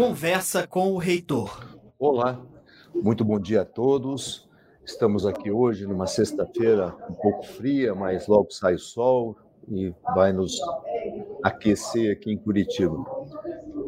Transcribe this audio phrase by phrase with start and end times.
[0.00, 1.76] Conversa com o reitor.
[1.98, 2.40] Olá,
[2.94, 4.48] muito bom dia a todos.
[4.82, 9.36] Estamos aqui hoje numa sexta-feira um pouco fria, mas logo sai o sol
[9.68, 10.58] e vai nos
[11.42, 12.96] aquecer aqui em Curitiba.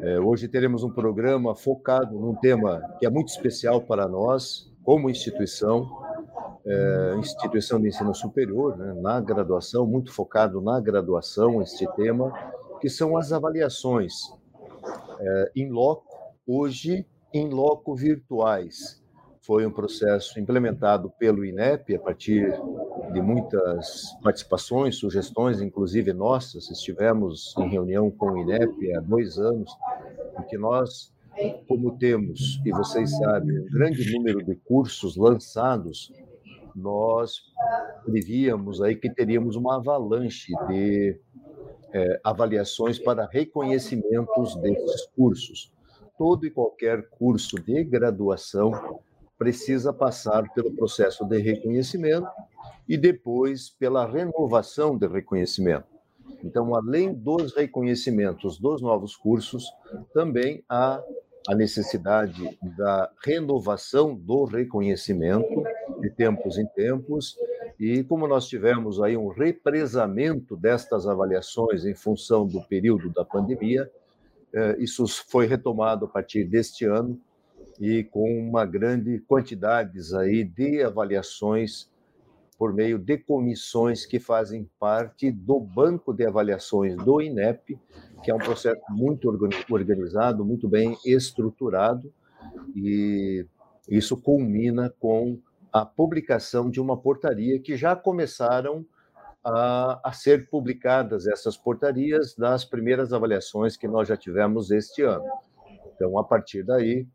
[0.03, 5.09] É, hoje teremos um programa focado num tema que é muito especial para nós, como
[5.09, 5.89] instituição,
[6.67, 12.31] é, instituição de ensino superior, né, na graduação, muito focado na graduação, este tema,
[12.83, 14.13] que são as avaliações
[15.23, 16.12] é, em loco,
[16.47, 19.03] hoje em loco virtuais.
[19.41, 22.53] Foi um processo implementado pelo INEP a partir
[23.13, 26.71] de muitas participações, sugestões, inclusive nossas.
[26.71, 29.71] Estivemos em reunião com o INEP há dois anos,
[30.39, 31.13] em que nós,
[31.67, 36.13] como temos, e vocês sabem, um grande número de cursos lançados,
[36.75, 37.41] nós
[38.05, 41.19] prevíamos aí que teríamos uma avalanche de
[41.93, 45.73] é, avaliações para reconhecimentos desses cursos.
[46.17, 49.01] Todo e qualquer curso de graduação
[49.39, 52.29] precisa passar pelo processo de reconhecimento
[52.89, 55.87] e depois pela renovação de reconhecimento.
[56.45, 59.65] Então, além dos reconhecimentos dos novos cursos,
[60.13, 61.03] também há
[61.49, 65.65] a necessidade da renovação do reconhecimento
[66.01, 67.37] de tempos em tempos
[67.79, 73.91] e como nós tivemos aí um represamento destas avaliações em função do período da pandemia,
[74.79, 77.21] isso foi retomado a partir deste ano
[77.81, 81.91] e com uma grande quantidade aí de avaliações
[82.59, 87.77] por meio de comissões que fazem parte do banco de avaliações do INEP,
[88.23, 89.29] que é um processo muito
[89.69, 92.13] organizado, muito bem estruturado,
[92.77, 93.45] e
[93.89, 95.41] isso culmina com
[95.73, 98.87] a publicação de uma portaria que já começaram
[99.45, 105.25] a, a, ser publicadas essas portarias das primeiras avaliações que nós já tivemos este ano.
[105.95, 107.07] Então, a partir daí,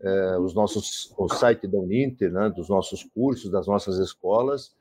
[0.00, 4.74] eh, os nossos, o site da Uninter, né, dos nossos cursos, das nossas escolas,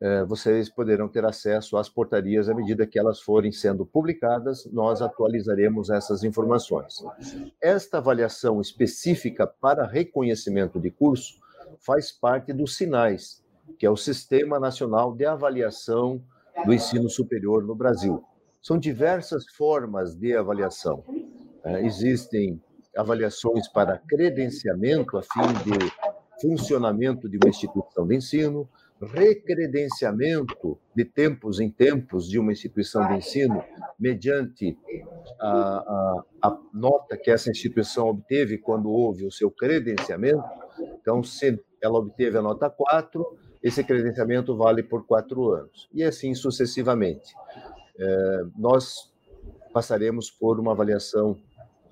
[0.00, 5.02] eh, vocês poderão ter acesso às portarias à medida que elas forem sendo publicadas, nós
[5.02, 7.04] atualizaremos essas informações.
[7.60, 11.38] Esta avaliação específica para reconhecimento de curso
[11.78, 13.42] faz parte dos SINAIS,
[13.78, 16.22] que é o Sistema Nacional de Avaliação
[16.64, 18.22] do Ensino Superior no Brasil.
[18.62, 21.04] São diversas formas de avaliação.
[21.64, 22.60] É, existem
[22.96, 25.92] avaliações para credenciamento a fim de
[26.40, 28.68] funcionamento de uma instituição de ensino,
[29.00, 33.62] recredenciamento de tempos em tempos de uma instituição de ensino
[33.98, 34.76] mediante
[35.38, 40.44] a, a, a, nota que essa instituição obteve quando houve o seu credenciamento.
[41.00, 43.24] Então, se ela obteve a nota 4,
[43.62, 47.34] esse credenciamento vale por quatro anos, e assim sucessivamente.
[47.98, 49.12] É, nós
[49.72, 51.36] passaremos por uma avaliação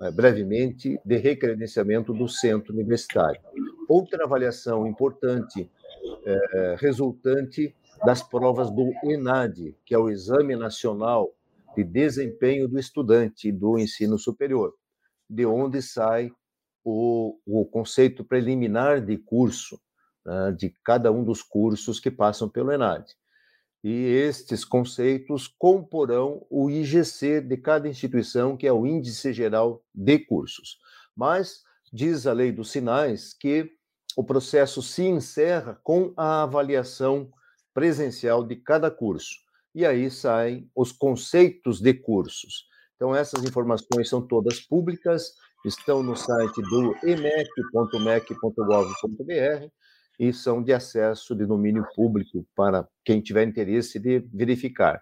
[0.01, 3.39] é, brevemente de recredenciamento do centro universitário.
[3.87, 5.69] Outra avaliação importante
[6.25, 7.75] é, resultante
[8.05, 11.33] das provas do ENAD, que é o Exame Nacional
[11.75, 14.73] de Desempenho do Estudante do Ensino Superior,
[15.29, 16.31] de onde sai
[16.83, 19.79] o, o conceito preliminar de curso,
[20.25, 23.15] né, de cada um dos cursos que passam pelo ENAD.
[23.83, 30.19] E estes conceitos comporão o IGC de cada instituição, que é o Índice Geral de
[30.19, 30.77] Cursos.
[31.15, 33.71] Mas diz a lei dos sinais que
[34.17, 37.31] o processo se encerra com a avaliação
[37.73, 39.29] presencial de cada curso.
[39.73, 42.67] E aí saem os conceitos de cursos.
[42.95, 45.35] Então, essas informações são todas públicas,
[45.65, 49.78] estão no site do emec.mec.gov.br
[50.19, 55.01] e são de acesso de domínio público para quem tiver interesse de verificar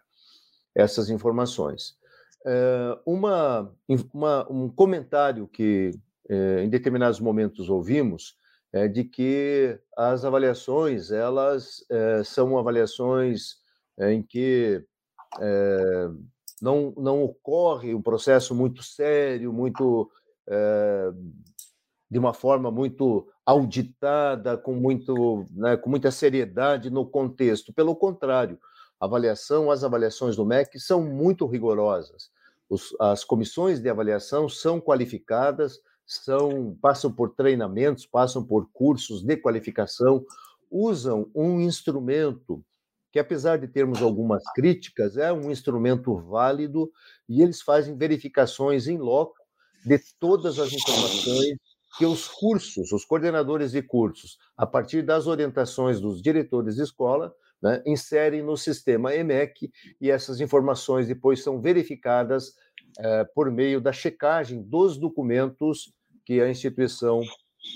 [0.75, 1.97] essas informações.
[2.45, 3.73] Eh, uma,
[4.13, 5.91] uma, um comentário que
[6.29, 8.37] eh, em determinados momentos ouvimos
[8.71, 13.55] é de que as avaliações elas é, são avaliações
[13.99, 14.83] em que
[15.39, 16.09] é,
[16.61, 20.11] não, não ocorre um processo muito sério, muito
[20.49, 21.11] é,
[22.09, 27.73] de uma forma muito auditada, com, muito, né, com muita seriedade no contexto.
[27.73, 28.59] Pelo contrário,
[28.99, 32.29] avaliação, as avaliações do MEC são muito rigorosas.
[32.69, 39.37] Os, as comissões de avaliação são qualificadas, são passam por treinamentos, passam por cursos de
[39.37, 40.25] qualificação,
[40.71, 42.63] usam um instrumento
[43.11, 46.91] que, apesar de termos algumas críticas, é um instrumento válido
[47.27, 49.35] e eles fazem verificações em loco
[49.85, 51.57] de todas as informações
[51.97, 57.33] que os cursos, os coordenadores de cursos, a partir das orientações dos diretores de escola,
[57.61, 62.53] né, inserem no sistema EMEC e essas informações depois são verificadas
[62.99, 65.91] eh, por meio da checagem dos documentos
[66.23, 67.21] que a instituição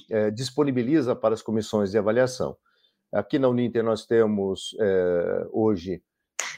[0.09, 2.57] é, disponibiliza para as comissões de avaliação.
[3.11, 6.01] Aqui na Uninter nós temos é, hoje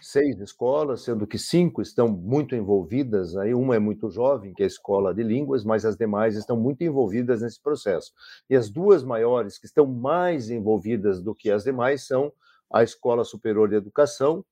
[0.03, 4.65] seis escolas, sendo que cinco estão muito envolvidas, aí uma é muito jovem, que é
[4.65, 8.11] a escola de línguas, mas as demais estão muito envolvidas nesse processo.
[8.49, 12.33] E as duas maiores que estão mais envolvidas do que as demais são
[12.71, 14.43] a Escola Superior de Educação,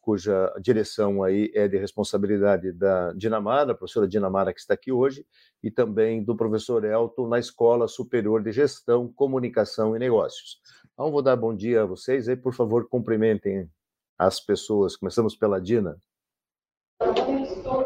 [0.00, 5.24] cuja direção aí é de responsabilidade da Dinamara, a professora Dinamara que está aqui hoje,
[5.62, 10.60] e também do professor Elton na Escola Superior de Gestão, Comunicação e Negócios.
[10.92, 13.70] Então, vou dar bom dia a vocês aí, por favor, cumprimentem
[14.26, 14.96] as pessoas.
[14.96, 15.96] Começamos pela Dina.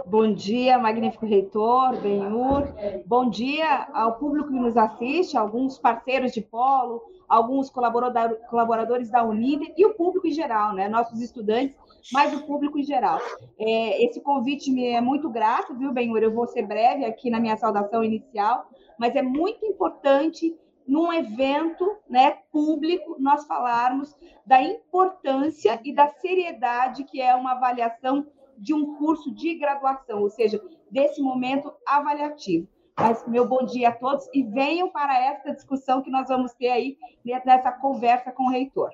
[0.07, 2.69] Bom dia, magnífico reitor, Benhur.
[3.07, 9.65] Bom dia ao público que nos assiste, alguns parceiros de polo, alguns colaboradores da Unida
[9.77, 10.89] e o público em geral, né?
[10.89, 11.75] Nossos estudantes,
[12.13, 13.19] mas o público em geral.
[13.59, 16.23] É, esse convite me é muito grato, viu, Benhur?
[16.23, 18.69] Eu vou ser breve aqui na minha saudação inicial,
[18.99, 20.55] mas é muito importante
[20.87, 24.15] num evento né, público, nós falarmos
[24.47, 30.31] da importância e da seriedade que é uma avaliação de um curso de graduação, ou
[30.31, 32.69] seja, desse momento avaliativo.
[32.99, 36.69] Mas meu bom dia a todos e venham para esta discussão que nós vamos ter
[36.69, 36.97] aí
[37.45, 38.91] nessa conversa com o reitor.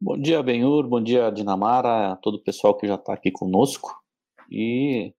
[0.00, 4.00] Bom dia, Benhur, bom dia, Dinamara, a todo o pessoal que já está aqui conosco.
[4.50, 5.12] E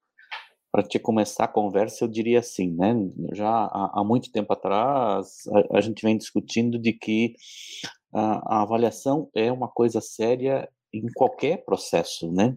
[0.72, 2.94] para te começar a conversa, eu diria assim, né?
[3.34, 7.34] Já há, há muito tempo atrás, a, a, gente vem discutindo de que
[8.14, 12.56] a, a, avaliação é uma coisa séria em qualquer processo, né?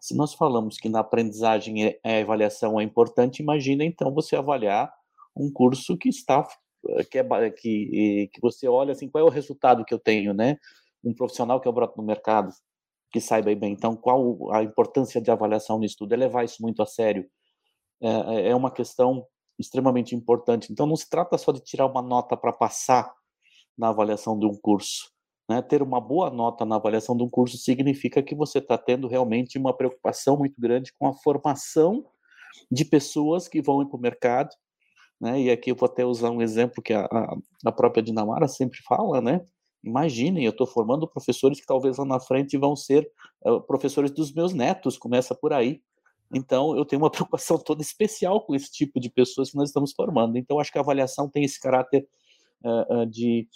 [0.00, 4.92] Se nós falamos que na aprendizagem é, a avaliação é importante, imagina então você avaliar
[5.36, 6.46] um curso que está
[7.10, 10.56] que, é, que, que você olha assim, qual é o resultado que eu tenho, né?
[11.04, 12.52] Um profissional que eu broto no mercado,
[13.12, 13.72] que saiba bem.
[13.72, 16.14] Então, qual a importância de avaliação no estudo?
[16.14, 17.28] É levar isso muito a sério
[18.02, 19.26] é, é, é uma questão
[19.58, 20.72] extremamente importante.
[20.72, 23.12] Então, não se trata só de tirar uma nota para passar
[23.76, 25.10] na avaliação de um curso.
[25.48, 25.62] Né?
[25.62, 29.58] Ter uma boa nota na avaliação de um curso significa que você está tendo realmente
[29.58, 32.04] uma preocupação muito grande com a formação
[32.70, 34.50] de pessoas que vão para o mercado.
[35.20, 35.42] Né?
[35.42, 37.06] E aqui eu vou até usar um exemplo que a,
[37.64, 39.40] a própria Dinamara sempre fala, né?
[39.84, 43.10] Imaginem, eu estou formando professores que talvez lá na frente vão ser
[43.44, 45.82] uh, professores dos meus netos, começa por aí.
[46.32, 49.92] Então, eu tenho uma preocupação toda especial com esse tipo de pessoas que nós estamos
[49.92, 50.36] formando.
[50.36, 52.06] Então, acho que a avaliação tem esse caráter
[52.64, 53.48] uh, de,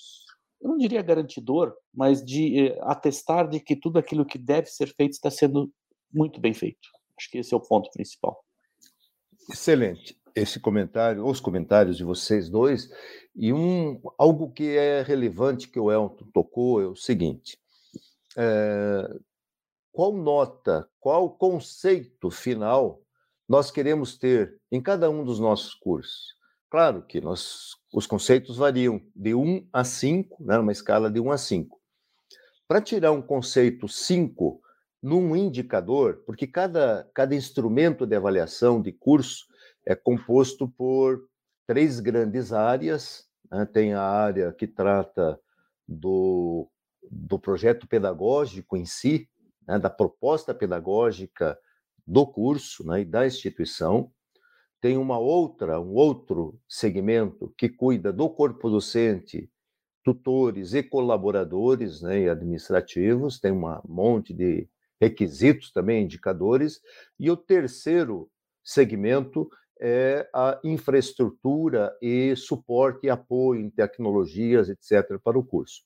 [0.61, 4.95] eu não diria garantidor, mas de uh, atestar de que tudo aquilo que deve ser
[4.95, 5.73] feito está sendo
[6.13, 6.89] muito bem feito.
[7.19, 8.45] Acho que esse é o ponto principal.
[9.51, 12.91] Excelente esse comentário, os comentários de vocês dois,
[13.35, 17.59] e um algo que é relevante que o Elton tocou é o seguinte:
[18.37, 19.09] é,
[19.97, 23.01] qual nota, qual conceito final
[23.49, 26.35] nós queremos ter em cada um dos nossos cursos.
[26.69, 31.31] Claro que nós, os conceitos variam de 1 a 5, né, numa escala de 1
[31.31, 31.81] a 5.
[32.69, 34.61] Para tirar um conceito 5
[35.03, 39.47] num indicador, porque cada, cada instrumento de avaliação de curso
[39.87, 41.27] é composto por
[41.67, 43.25] três grandes áreas.
[43.51, 43.65] Né?
[43.65, 45.41] Tem a área que trata
[45.89, 46.69] do,
[47.11, 49.27] do projeto pedagógico em si,
[49.67, 51.59] né, da proposta pedagógica
[52.07, 54.11] do curso né, e da instituição.
[54.81, 59.51] Tem uma outra, um outro segmento que cuida do corpo docente,
[60.05, 64.69] tutores e colaboradores né, e administrativos, tem um monte de
[65.01, 66.81] requisitos também, indicadores,
[67.19, 68.31] e o terceiro
[68.63, 69.49] segmento
[69.81, 75.83] é a infraestrutura e suporte e apoio em tecnologias, etc., para o curso.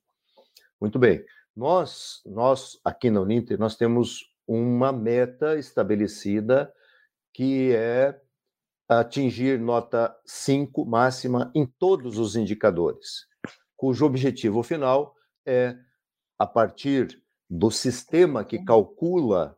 [0.81, 1.25] Muito bem.
[1.61, 6.73] Nós, nós aqui na Uninter, nós temos uma meta estabelecida
[7.35, 8.19] que é
[8.89, 13.27] atingir nota 5 máxima em todos os indicadores,
[13.77, 15.15] cujo objetivo final
[15.45, 15.77] é,
[16.39, 19.55] a partir do sistema que calcula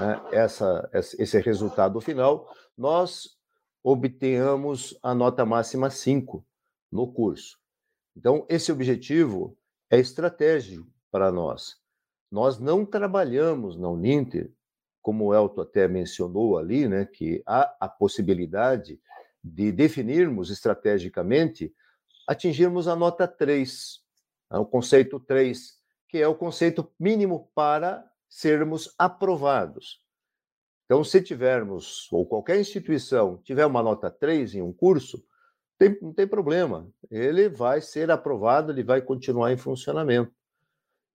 [0.00, 3.36] né, essa, esse resultado final, nós
[3.84, 6.42] obtenhamos a nota máxima 5
[6.90, 7.58] no curso.
[8.16, 9.54] Então, esse objetivo
[9.90, 11.76] é estratégico para nós.
[12.30, 14.52] Nós não trabalhamos na Uninter,
[15.00, 19.00] como o Elton até mencionou ali, né, que há a possibilidade
[19.42, 21.72] de definirmos estrategicamente
[22.26, 24.00] atingirmos a nota 3,
[24.50, 25.74] né, o conceito 3,
[26.08, 30.02] que é o conceito mínimo para sermos aprovados.
[30.84, 35.24] Então, se tivermos, ou qualquer instituição tiver uma nota 3 em um curso,
[35.78, 36.88] tem, não tem problema.
[37.10, 40.32] Ele vai ser aprovado, ele vai continuar em funcionamento.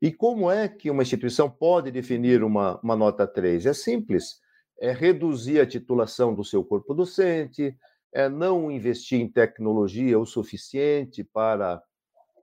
[0.01, 3.67] E como é que uma instituição pode definir uma, uma nota 3?
[3.67, 4.41] É simples,
[4.79, 7.77] é reduzir a titulação do seu corpo docente,
[8.11, 11.81] é não investir em tecnologia o suficiente para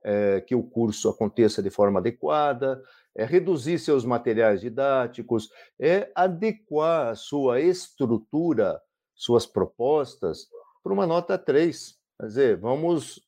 [0.03, 2.81] é, que o curso aconteça de forma adequada,
[3.13, 8.81] é reduzir seus materiais didáticos, é adequar a sua estrutura,
[9.13, 10.47] suas propostas
[10.81, 11.97] para uma nota 3.
[12.19, 13.21] Quer dizer, vamos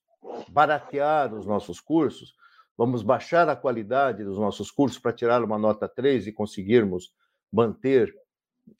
[0.47, 2.33] baratear os nossos cursos,
[2.77, 7.13] vamos baixar a qualidade dos nossos cursos para tirar uma nota 3 e conseguirmos
[7.51, 8.13] manter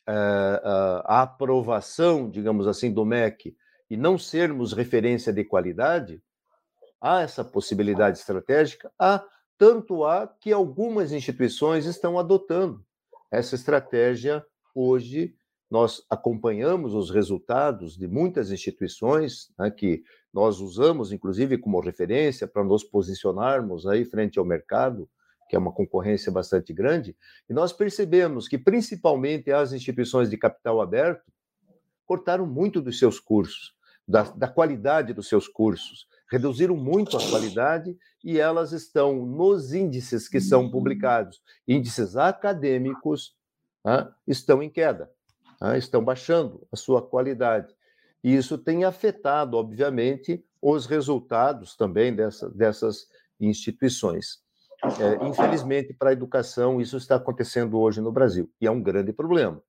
[0.07, 0.61] é,
[1.05, 3.55] a aprovação, digamos assim, do MEC
[3.89, 6.21] e não sermos referência de qualidade,
[7.01, 9.23] há essa possibilidade estratégica, há
[9.57, 12.85] tanto há que algumas instituições estão adotando
[13.29, 15.35] essa estratégia hoje.
[15.69, 22.63] Nós acompanhamos os resultados de muitas instituições né, que nós usamos, inclusive, como referência para
[22.63, 25.09] nos posicionarmos aí frente ao mercado,
[25.49, 27.15] que é uma concorrência bastante grande,
[27.49, 31.29] e nós percebemos que, principalmente as instituições de capital aberto,
[32.05, 33.73] cortaram muito dos seus cursos,
[34.07, 40.29] da, da qualidade dos seus cursos, reduziram muito a qualidade e elas estão nos índices
[40.29, 43.35] que são publicados, índices acadêmicos,
[43.83, 45.11] né, estão em queda,
[45.59, 47.75] né, estão baixando a sua qualidade.
[48.23, 53.07] E isso tem afetado, obviamente, os resultados também dessa, dessas
[53.39, 54.39] instituições.
[54.99, 59.13] É, infelizmente, para a educação, isso está acontecendo hoje no Brasil, e é um grande
[59.13, 59.61] problema.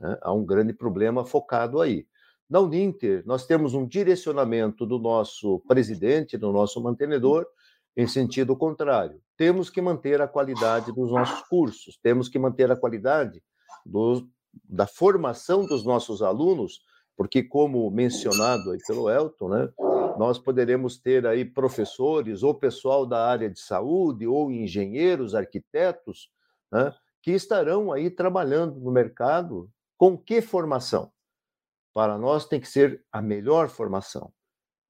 [0.00, 0.18] Né?
[0.22, 2.06] Há um grande problema focado aí.
[2.48, 7.46] Na Uninter, nós temos um direcionamento do nosso presidente, do nosso mantenedor,
[7.96, 9.20] em sentido contrário.
[9.36, 13.42] Temos que manter a qualidade dos nossos cursos, temos que manter a qualidade
[13.84, 14.26] do,
[14.68, 16.80] da formação dos nossos alunos,
[17.16, 19.72] porque, como mencionado aí pelo Elton, né,
[20.18, 26.30] nós poderemos ter aí professores ou pessoal da área de saúde, ou engenheiros, arquitetos,
[26.72, 31.10] né, que estarão aí trabalhando no mercado com que formação?
[31.94, 34.32] para nós tem que ser a melhor formação.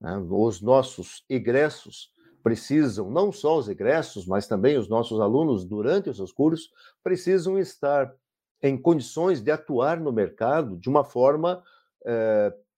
[0.01, 0.17] Né?
[0.31, 2.11] Os nossos egressos
[2.43, 6.71] precisam, não só os egressos, mas também os nossos alunos, durante os seus cursos,
[7.03, 8.13] precisam estar
[8.63, 11.63] em condições de atuar no mercado de uma forma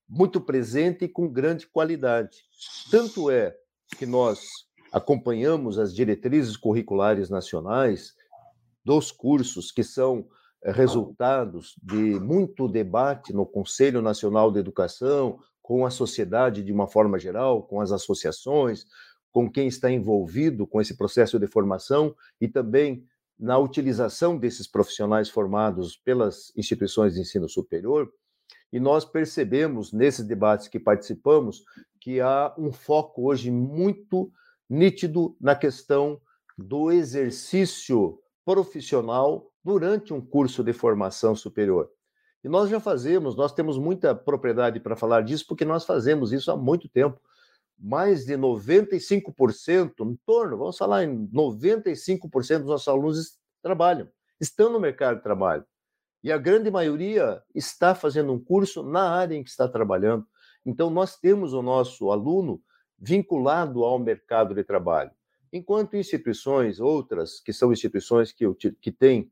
[0.09, 2.39] muito presente e com grande qualidade.
[2.91, 3.57] Tanto é
[3.99, 4.47] que nós
[4.93, 8.15] acompanhamos as diretrizes curriculares nacionais
[8.85, 10.29] dos cursos que são
[10.63, 16.87] eh, resultados de muito debate no Conselho Nacional de Educação, com a sociedade de uma
[16.87, 18.85] forma geral, com as associações,
[19.33, 23.05] com quem está envolvido com esse processo de formação e também
[23.39, 28.09] na utilização desses profissionais formados pelas instituições de ensino superior.
[28.73, 31.65] E nós percebemos nesses debates que participamos
[32.01, 34.31] que há um foco hoje muito
[34.69, 36.21] nítido na questão
[36.57, 41.91] do exercício profissional durante um curso de formação superior.
[42.45, 46.51] E nós já fazemos, nós temos muita propriedade para falar disso, porque nós fazemos isso
[46.51, 47.21] há muito tempo.
[47.77, 54.09] Mais de 95%, em torno, vamos falar em 95% dos nossos alunos trabalham,
[54.41, 55.65] estão no mercado de trabalho.
[56.27, 60.27] E a grande maioria está fazendo um curso na área em que está trabalhando.
[60.67, 62.61] Então, nós temos o nosso aluno
[62.99, 65.13] vinculado ao mercado de trabalho.
[65.53, 68.45] Enquanto instituições, outras, que são instituições que,
[68.83, 69.31] que têm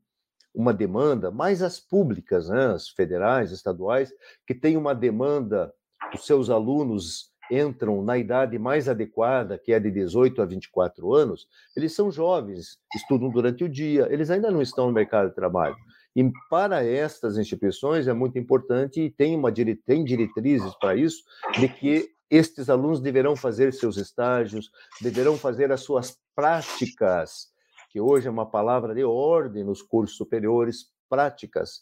[0.53, 4.13] uma demanda, mais as públicas, né, as federais, estaduais,
[4.47, 5.73] que têm uma demanda,
[6.13, 11.45] os seus alunos entram na idade mais adequada, que é de 18 a 24 anos,
[11.75, 15.75] eles são jovens, estudam durante o dia, eles ainda não estão no mercado de trabalho.
[16.15, 19.51] E para estas instituições é muito importante e tem, uma,
[19.85, 21.23] tem diretrizes para isso,
[21.59, 27.53] de que estes alunos deverão fazer seus estágios, deverão fazer as suas práticas
[27.95, 31.81] que hoje é uma palavra de ordem nos cursos superiores, práticas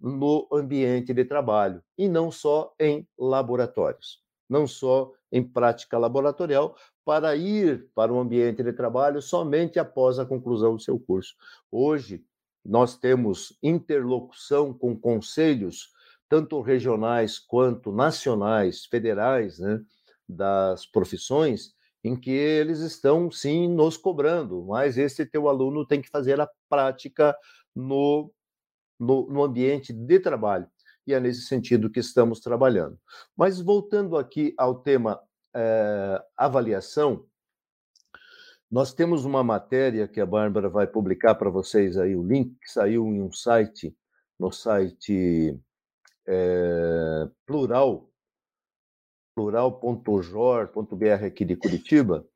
[0.00, 7.34] no ambiente de trabalho, e não só em laboratórios, não só em prática laboratorial, para
[7.34, 11.34] ir para o ambiente de trabalho somente após a conclusão do seu curso.
[11.68, 12.24] Hoje,
[12.64, 15.92] nós temos interlocução com conselhos,
[16.28, 19.80] tanto regionais quanto nacionais, federais, né,
[20.28, 26.10] das profissões, em que eles estão sim nos cobrando, mas esse teu aluno tem que
[26.10, 27.36] fazer a prática
[27.74, 28.30] no,
[28.98, 30.68] no, no ambiente de trabalho.
[31.06, 32.98] E é nesse sentido que estamos trabalhando.
[33.36, 35.20] Mas voltando aqui ao tema
[35.54, 37.26] é, avaliação,
[38.74, 42.68] nós temos uma matéria que a Bárbara vai publicar para vocês aí, o link que
[42.68, 43.96] saiu em um site,
[44.36, 45.56] no site
[46.26, 48.10] é, Plural,
[49.32, 52.26] plural.jor.br aqui de Curitiba,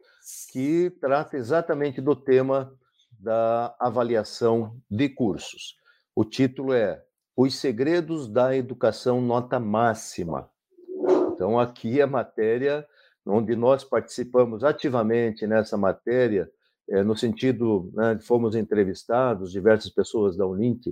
[0.53, 2.73] que trata exatamente do tema
[3.19, 5.75] da avaliação de cursos.
[6.15, 7.03] O título é
[7.37, 10.49] Os Segredos da Educação Nota Máxima.
[11.33, 12.87] Então, aqui a matéria,
[13.27, 16.51] onde nós participamos ativamente nessa matéria,
[16.91, 20.87] é, no sentido, né, fomos entrevistados, diversas pessoas da Unint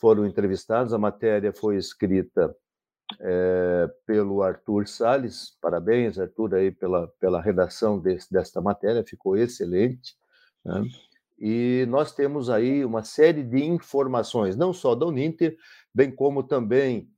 [0.00, 2.54] foram entrevistadas, a matéria foi escrita
[3.20, 10.14] é, pelo Arthur Sales, parabéns, Arthur, aí pela, pela redação desse, desta matéria, ficou excelente.
[10.64, 10.82] Né?
[11.38, 15.56] E nós temos aí uma série de informações, não só da Uninter,
[15.94, 17.08] bem como também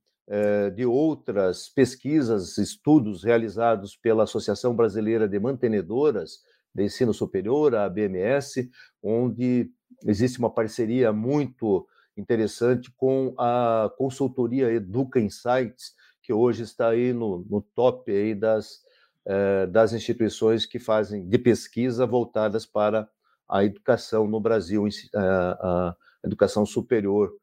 [0.75, 6.39] de outras pesquisas, estudos realizados pela Associação Brasileira de Mantenedoras
[6.73, 8.69] de Ensino Superior, a ABMS,
[9.03, 9.69] onde
[10.05, 11.85] existe uma parceria muito
[12.17, 18.81] interessante com a consultoria Educa Insights, que hoje está aí no, no top aí das,
[19.25, 23.09] eh, das instituições que fazem de pesquisa voltadas para
[23.49, 27.40] a educação no Brasil, eh, a educação superior, eh,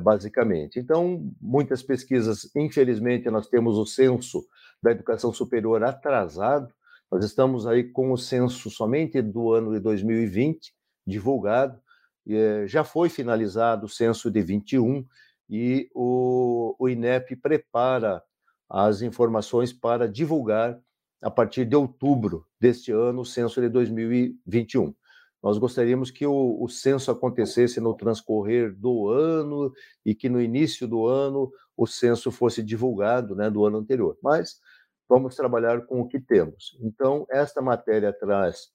[0.00, 0.78] basicamente.
[0.78, 4.46] Então, muitas pesquisas, infelizmente, nós temos o censo
[4.82, 6.72] da educação superior atrasado,
[7.10, 10.72] nós estamos aí com o censo somente do ano de 2020
[11.06, 11.80] divulgado,
[12.28, 15.04] eh, já foi finalizado o censo de 21
[15.48, 18.22] e o, o INEP prepara
[18.68, 20.78] as informações para divulgar
[21.22, 24.94] a partir de outubro deste ano o censo de 2021.
[25.42, 29.72] Nós gostaríamos que o, o, censo acontecesse no transcorrer do ano
[30.04, 34.18] e que no início do ano o censo fosse divulgado, né, do ano anterior.
[34.22, 34.60] Mas
[35.08, 36.76] vamos trabalhar com o que temos.
[36.80, 38.68] Então, esta matéria traz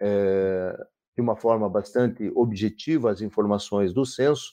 [0.00, 0.76] é,
[1.16, 4.52] de uma forma bastante objetiva as informações do censo,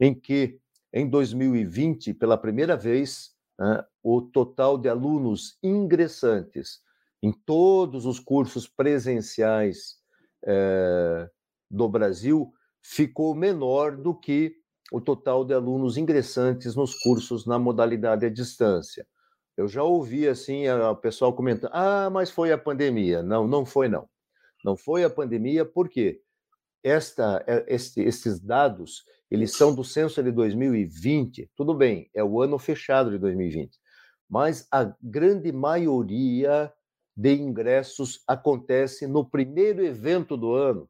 [0.00, 0.58] em que
[0.92, 6.80] em 2020, pela primeira vez, né, o total de alunos ingressantes
[7.22, 10.03] em todos os cursos presenciais
[10.46, 11.28] é,
[11.70, 14.56] do Brasil ficou menor do que
[14.92, 19.06] o total de alunos ingressantes nos cursos na modalidade à distância.
[19.56, 23.22] Eu já ouvi assim o pessoal comentando: ah, mas foi a pandemia.
[23.22, 24.08] Não, não foi não.
[24.64, 26.20] Não foi a pandemia, porque
[26.82, 31.50] esta, é, este, esses dados eles são do censo de 2020.
[31.56, 33.78] Tudo bem, é o ano fechado de 2020,
[34.28, 36.72] mas a grande maioria
[37.16, 40.88] de ingressos acontece no primeiro evento do ano.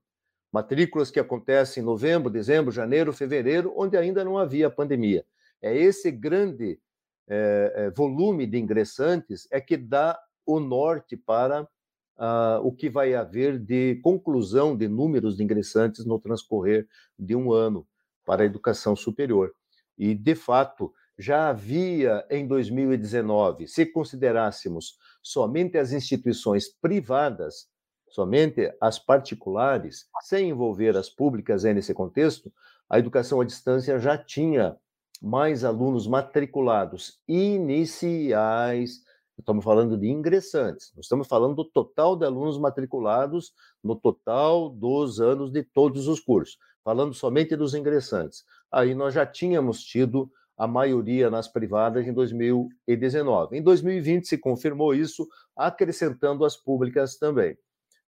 [0.53, 5.25] Matrículas que acontecem em novembro, dezembro, janeiro, fevereiro, onde ainda não havia pandemia.
[5.61, 6.79] É esse grande
[7.27, 13.59] é, volume de ingressantes é que dá o norte para uh, o que vai haver
[13.59, 16.87] de conclusão de números de ingressantes no transcorrer
[17.19, 17.87] de um ano
[18.25, 19.55] para a educação superior.
[19.97, 27.69] E, de fato, já havia em 2019, se considerássemos somente as instituições privadas,
[28.09, 32.53] somente as particulares, sem envolver as públicas nesse contexto,
[32.89, 34.77] a educação à distância já tinha
[35.23, 39.03] mais alunos matriculados iniciais.
[39.39, 45.51] Estamos falando de ingressantes, estamos falando do total de alunos matriculados no total dos anos
[45.51, 48.45] de todos os cursos, falando somente dos ingressantes.
[48.71, 53.59] Aí nós já tínhamos tido a maioria nas privadas em 2019.
[53.59, 57.59] Em 2020 se confirmou isso, acrescentando as públicas também.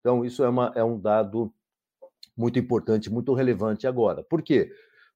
[0.01, 1.53] Então, isso é, uma, é um dado
[2.37, 4.23] muito importante, muito relevante agora.
[4.23, 4.71] Por quê?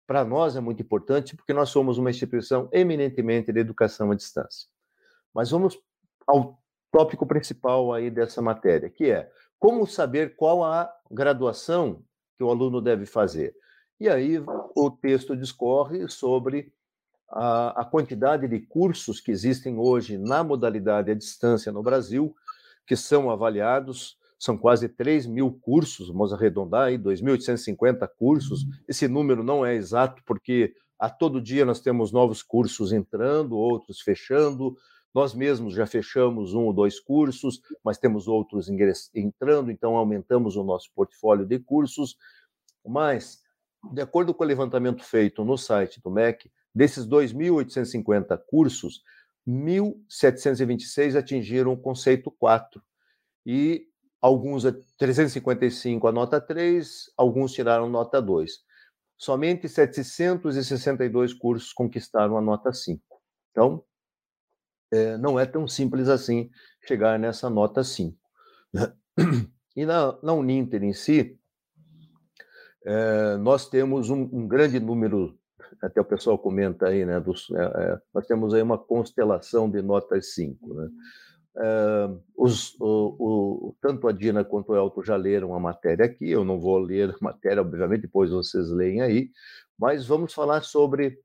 [0.07, 4.69] Para nós é muito importante porque nós somos uma instituição eminentemente de educação à distância.
[5.35, 5.79] Mas vamos
[6.27, 6.59] ao
[6.91, 12.03] tópico principal aí dessa matéria, que é como saber qual a graduação
[12.37, 13.55] que o aluno deve fazer.
[14.01, 14.39] E aí
[14.75, 16.73] o texto discorre sobre
[17.31, 22.35] a, a quantidade de cursos que existem hoje na modalidade à distância no Brasil,
[22.87, 28.65] que são avaliados, são quase 3 mil cursos, vamos arredondar aí, 2.850 cursos.
[28.87, 34.01] Esse número não é exato, porque a todo dia nós temos novos cursos entrando, outros
[34.01, 34.77] fechando,
[35.15, 38.69] nós mesmos já fechamos um ou dois cursos, mas temos outros
[39.15, 42.17] entrando, então aumentamos o nosso portfólio de cursos.
[42.87, 43.43] Mas,
[43.93, 49.03] de acordo com o levantamento feito no site do MEC, desses 2.850 cursos,
[49.47, 52.81] 1.726 atingiram o conceito 4
[53.45, 53.89] e
[54.21, 54.63] alguns
[54.97, 58.53] 355 a nota 3, alguns tiraram nota 2.
[59.17, 63.03] Somente 762 cursos conquistaram a nota 5.
[63.51, 63.83] Então,
[64.93, 66.49] é, não é tão simples assim
[66.87, 68.17] chegar nessa nota 5.
[68.73, 68.93] Né?
[69.75, 71.39] E na, na Uninter em si,
[72.85, 75.39] é, nós temos um, um, grande número,
[75.83, 77.21] até o pessoal comenta aí, né?
[77.21, 80.75] Dos, é, nós temos aí uma constelação de notas 5.
[80.75, 80.89] Né?
[82.37, 83.17] Os, o,
[83.69, 86.79] o, tanto a Dina quanto o Elton já leram a matéria aqui, eu não vou
[86.79, 89.31] ler a matéria, obviamente, depois vocês leem aí,
[89.77, 91.19] mas vamos falar sobre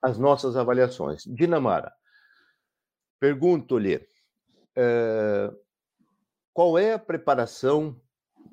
[0.00, 1.22] as nossas avaliações.
[1.26, 1.92] Dinamara,
[3.24, 4.06] Pergunto-lhe:
[4.76, 5.50] é,
[6.52, 7.98] qual é a preparação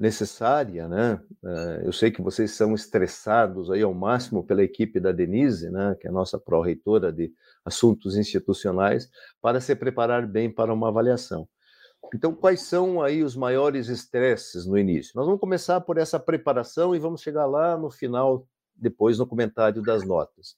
[0.02, 1.22] necessária, né?
[1.46, 5.96] É, eu sei que vocês são estressados aí ao máximo pela equipe da Denise, né,
[6.02, 7.32] que é a nossa pró-reitora de
[7.64, 9.08] assuntos institucionais,
[9.40, 11.48] para se preparar bem para uma avaliação.
[12.16, 15.12] Então, quais são aí os maiores estresses no início?
[15.16, 19.84] Nós vamos começar por essa preparação e vamos chegar lá no final, depois no comentário
[19.84, 20.56] das notas.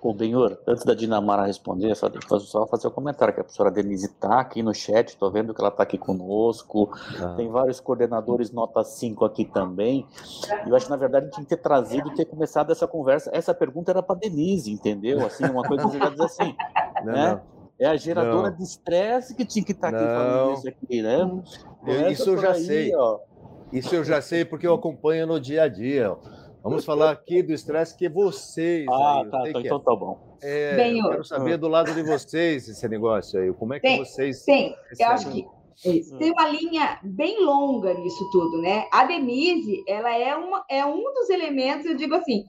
[0.00, 3.70] Ô, Benhor, antes da Dinamara responder, só, só fazer o um comentário, que a professora
[3.70, 7.34] Denise está aqui no chat, estou vendo que ela está aqui conosco, ah.
[7.36, 10.06] tem vários coordenadores nota 5 aqui também,
[10.66, 12.86] e eu acho que, na verdade, a gente tinha que ter trazido ter começado essa
[12.86, 15.24] conversa, essa pergunta era para Denise, entendeu?
[15.24, 16.56] Assim, uma coisa que você já diz assim,
[17.04, 17.32] não, né?
[17.34, 17.52] Não.
[17.78, 18.56] É a geradora não.
[18.56, 21.42] de estresse que tinha que estar tá aqui falando isso aqui, né?
[21.84, 22.94] Eu, isso eu já aí, sei.
[22.94, 23.18] Ó.
[23.72, 26.16] Isso eu já sei porque eu acompanho no dia a dia.
[26.62, 28.86] Vamos falar aqui do estresse que vocês.
[28.88, 29.80] Ah, aí, tá, então é.
[29.80, 30.38] tá bom.
[30.40, 33.52] É, Bem, eu quero saber do lado de vocês esse negócio aí.
[33.52, 34.44] Como é que tem, vocês.
[34.44, 35.46] Tem, eu acho que
[35.84, 36.16] isso.
[36.18, 38.86] tem uma linha bem longa nisso tudo, né?
[38.92, 42.44] A Denise, ela é, uma, é um dos elementos, eu digo assim,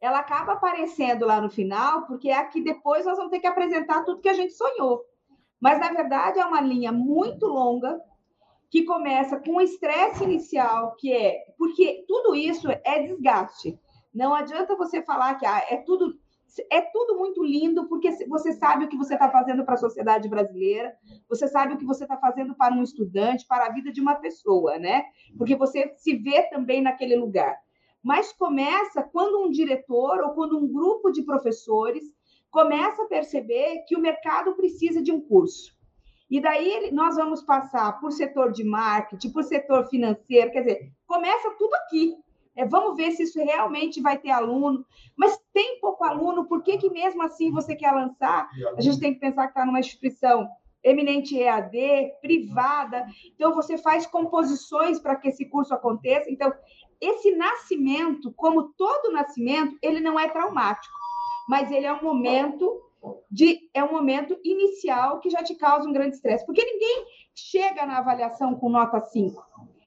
[0.00, 4.04] ela acaba aparecendo lá no final, porque é aqui depois nós vamos ter que apresentar
[4.04, 5.02] tudo que a gente sonhou.
[5.58, 7.98] Mas, na verdade, é uma linha muito longa,
[8.74, 13.78] que começa com o estresse inicial, que é porque tudo isso é desgaste.
[14.12, 16.18] Não adianta você falar que ah, é tudo
[16.68, 20.28] é tudo muito lindo porque você sabe o que você está fazendo para a sociedade
[20.28, 20.92] brasileira,
[21.28, 24.16] você sabe o que você está fazendo para um estudante, para a vida de uma
[24.16, 25.04] pessoa, né?
[25.38, 27.56] Porque você se vê também naquele lugar.
[28.02, 32.02] Mas começa quando um diretor ou quando um grupo de professores
[32.50, 35.72] começa a perceber que o mercado precisa de um curso.
[36.30, 41.50] E daí nós vamos passar por setor de marketing, por setor financeiro, quer dizer, começa
[41.58, 42.16] tudo aqui.
[42.56, 44.84] É, vamos ver se isso realmente vai ter aluno.
[45.16, 48.48] Mas tem pouco aluno, por que, que mesmo assim você quer lançar?
[48.76, 50.48] A gente tem que pensar que está numa instituição
[50.84, 53.06] eminente EAD, privada.
[53.34, 56.30] Então, você faz composições para que esse curso aconteça.
[56.30, 56.52] Então,
[57.00, 60.94] esse nascimento, como todo nascimento, ele não é traumático,
[61.48, 62.82] mas ele é um momento
[63.30, 67.84] de é um momento inicial que já te causa um grande estresse, porque ninguém chega
[67.84, 69.42] na avaliação com nota 5.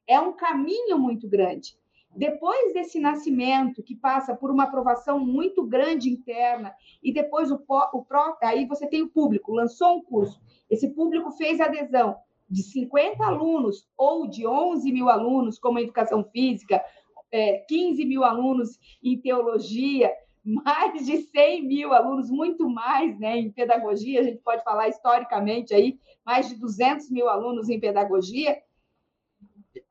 [0.08, 1.78] É um caminho muito grande.
[2.16, 8.06] Depois desse nascimento, que passa por uma aprovação muito grande interna, e depois o, o
[8.42, 12.18] aí você tem o público, lançou um curso, esse público fez adesão
[12.50, 16.84] de 50 alunos ou de 11 mil alunos, como educação física,
[17.32, 20.12] é, 15 mil alunos em teologia,
[20.48, 25.74] mais de 100 mil alunos, muito mais né, em pedagogia, a gente pode falar historicamente
[25.74, 28.58] aí, mais de 200 mil alunos em pedagogia.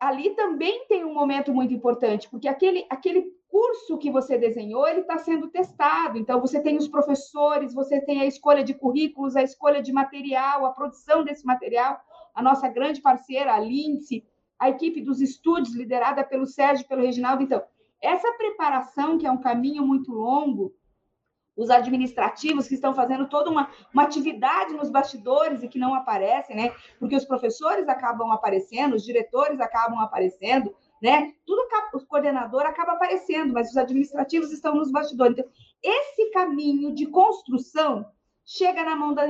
[0.01, 5.01] Ali também tem um momento muito importante, porque aquele, aquele curso que você desenhou, ele
[5.01, 6.16] está sendo testado.
[6.16, 10.64] Então, você tem os professores, você tem a escolha de currículos, a escolha de material,
[10.64, 12.01] a produção desse material.
[12.35, 14.25] A nossa grande parceira, a Lindsay,
[14.59, 17.42] a equipe dos estúdios, liderada pelo Sérgio pelo Reginaldo.
[17.42, 17.62] Então,
[18.02, 20.74] essa preparação, que é um caminho muito longo,
[21.56, 26.54] os administrativos que estão fazendo toda uma, uma atividade nos bastidores e que não aparecem,
[26.54, 26.74] né?
[26.98, 31.32] Porque os professores acabam aparecendo, os diretores acabam aparecendo, né?
[31.46, 35.38] Tudo o coordenador acaba aparecendo, mas os administrativos estão nos bastidores.
[35.38, 35.50] Então,
[35.82, 38.04] esse caminho de construção
[38.44, 39.24] chega na mão da,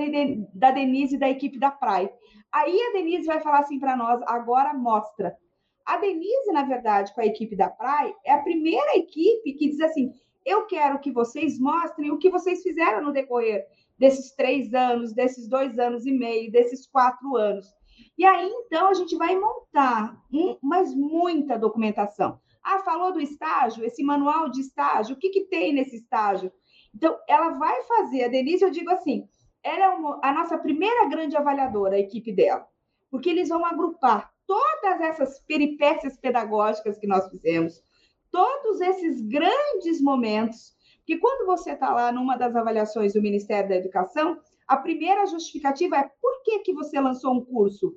[0.55, 2.13] da Denise e da equipe da Praia.
[2.53, 5.37] Aí a Denise vai falar assim para nós: agora mostra
[5.87, 9.81] a Denise, na verdade, com a equipe da Praia, é a primeira equipe que diz
[9.81, 10.13] assim:
[10.45, 13.65] eu quero que vocês mostrem o que vocês fizeram no decorrer
[13.97, 17.67] desses três anos, desses dois anos e meio, desses quatro anos.
[18.19, 22.39] E aí, então, a gente vai montar, um, mas muita documentação.
[22.63, 26.53] Ah, falou do estágio, esse manual de estágio, o que, que tem nesse estágio?
[26.95, 29.27] Então, ela vai fazer, a Denise, eu digo assim,
[29.63, 32.67] ela é uma, a nossa primeira grande avaliadora, a equipe dela,
[33.11, 37.83] porque eles vão agrupar todas essas peripécias pedagógicas que nós fizemos,
[38.31, 43.77] todos esses grandes momentos, que quando você está lá numa das avaliações do Ministério da
[43.77, 47.97] Educação, a primeira justificativa é por que, que você lançou um curso?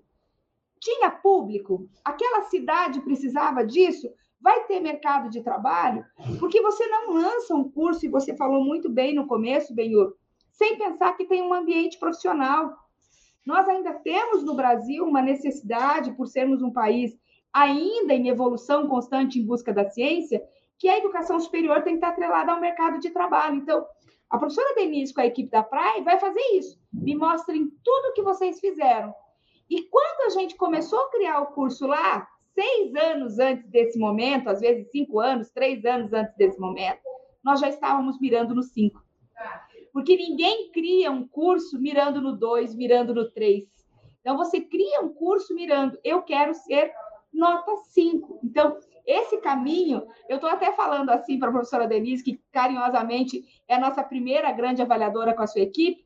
[0.79, 1.89] Tinha público?
[2.05, 4.07] Aquela cidade precisava disso?
[4.39, 6.05] Vai ter mercado de trabalho?
[6.39, 10.13] Porque você não lança um curso, e você falou muito bem no começo, Benhur,
[10.51, 12.73] sem pensar que tem um ambiente profissional.
[13.49, 17.17] Nós ainda temos no Brasil uma necessidade, por sermos um país
[17.51, 20.39] ainda em evolução constante em busca da ciência,
[20.77, 23.55] que a educação superior tem que estar atrelada ao mercado de trabalho.
[23.55, 23.83] Então,
[24.29, 26.79] a professora Denise, com a equipe da Praia, vai fazer isso.
[26.93, 29.12] Me mostrem tudo o que vocês fizeram.
[29.67, 34.47] E quando a gente começou a criar o curso lá, seis anos antes desse momento,
[34.47, 37.01] às vezes cinco anos, três anos antes desse momento,
[37.43, 39.03] nós já estávamos mirando no cinco.
[39.99, 43.67] Porque ninguém cria um curso mirando no 2, mirando no 3.
[44.21, 46.89] Então, você cria um curso mirando, eu quero ser
[47.33, 48.39] nota 5.
[48.41, 53.75] Então, esse caminho, eu estou até falando assim para a professora Denise, que carinhosamente é
[53.75, 56.05] a nossa primeira grande avaliadora com a sua equipe,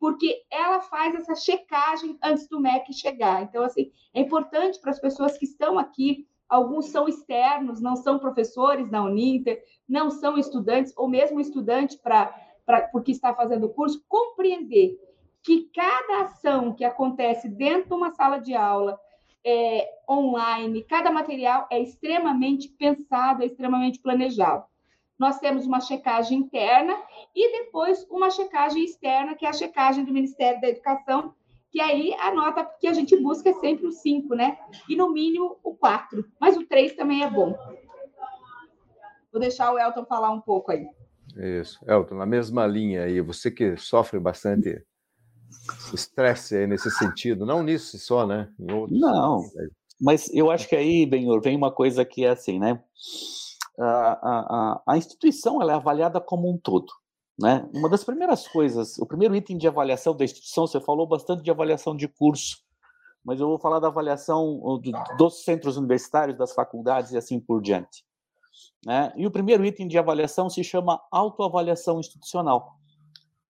[0.00, 3.42] porque ela faz essa checagem antes do MEC chegar.
[3.42, 8.18] Então, assim, é importante para as pessoas que estão aqui, alguns são externos, não são
[8.18, 12.34] professores da Uninter, não são estudantes, ou mesmo estudante para
[12.90, 14.98] porque está fazendo o curso, compreender
[15.42, 18.98] que cada ação que acontece dentro de uma sala de aula,
[19.44, 24.64] é, online, cada material é extremamente pensado, é extremamente planejado.
[25.18, 26.96] Nós temos uma checagem interna
[27.34, 31.34] e depois uma checagem externa, que é a checagem do Ministério da Educação,
[31.70, 34.58] que aí a nota que a gente busca é sempre o 5, né?
[34.88, 37.54] E no mínimo o 4, mas o 3 também é bom.
[39.30, 40.88] Vou deixar o Elton falar um pouco aí.
[41.36, 44.84] Isso, Elton, na mesma linha aí, você que sofre bastante
[45.92, 48.52] estresse aí nesse sentido, não nisso só, né?
[48.90, 49.42] não,
[50.00, 52.82] mas eu acho que aí, Benhor, vem uma coisa que é assim, né?
[53.78, 56.92] A, a, a instituição ela é avaliada como um todo.
[57.38, 57.68] Né?
[57.74, 61.50] Uma das primeiras coisas, o primeiro item de avaliação da instituição, você falou bastante de
[61.50, 62.58] avaliação de curso,
[63.24, 64.60] mas eu vou falar da avaliação
[65.18, 68.04] dos centros universitários, das faculdades e assim por diante.
[68.84, 69.12] Né?
[69.16, 72.78] E o primeiro item de avaliação se chama autoavaliação institucional.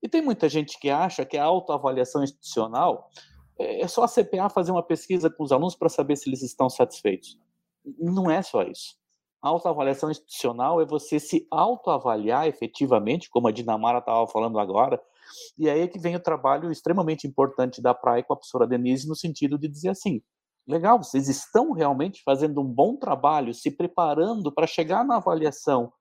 [0.02, 3.08] E tem muita gente que acha que a autoavaliação institucional
[3.58, 6.42] é, é só a CPA fazer uma pesquisa com os alunos para saber se eles
[6.42, 7.38] estão satisfeitos.
[7.98, 8.96] Não é só isso.
[9.42, 15.00] A autoavaliação institucional é você se autoavaliar efetivamente, como a Dinamara estava falando agora,
[15.58, 19.08] e aí é que vem o trabalho extremamente importante da Praia com a professora Denise,
[19.08, 20.22] no sentido de dizer assim:
[20.66, 25.92] legal, vocês estão realmente fazendo um bom trabalho, se preparando para chegar na avaliação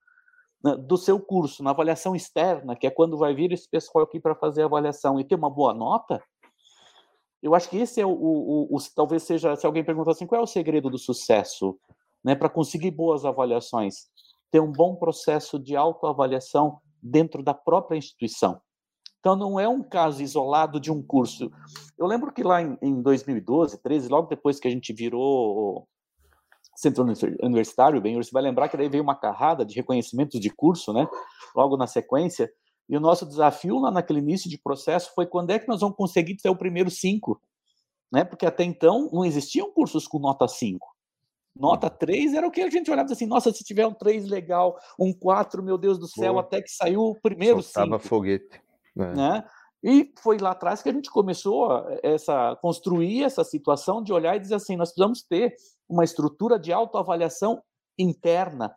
[0.63, 4.19] né, do seu curso, na avaliação externa, que é quando vai vir esse pessoal aqui
[4.19, 6.23] para fazer a avaliação e ter uma boa nota,
[7.41, 10.39] eu acho que esse é o, o, o, talvez seja, se alguém perguntar assim, qual
[10.39, 11.78] é o segredo do sucesso,
[12.23, 14.08] né, para conseguir boas avaliações?
[14.49, 18.62] Ter um bom processo de autoavaliação dentro da própria instituição.
[19.24, 21.50] Então, não é um caso isolado de um curso.
[21.98, 25.88] Eu lembro que lá em, em 2012, 13, logo depois que a gente virou
[26.76, 27.06] centro
[27.42, 31.08] universitário, bem, você vai lembrar que daí veio uma carrada de reconhecimentos de curso, né?
[31.56, 32.52] Logo na sequência.
[32.90, 35.96] E o nosso desafio lá naquele início de processo foi quando é que nós vamos
[35.96, 37.42] conseguir ter o primeiro cinco,
[38.12, 38.26] né?
[38.26, 40.86] Porque até então não existiam cursos com nota 5.
[41.56, 44.78] Nota 3 era o que a gente olhava assim, nossa, se tiver um 3 legal,
[45.00, 48.00] um 4, meu Deus do céu, até que saiu o primeiro 5.
[48.00, 48.62] foguete.
[48.95, 49.13] Né?
[49.13, 49.45] né?
[49.84, 54.36] E foi lá atrás que a gente começou a essa, construir essa situação de olhar
[54.36, 55.56] e dizer assim, nós precisamos ter
[55.89, 57.62] uma estrutura de autoavaliação
[57.99, 58.73] interna.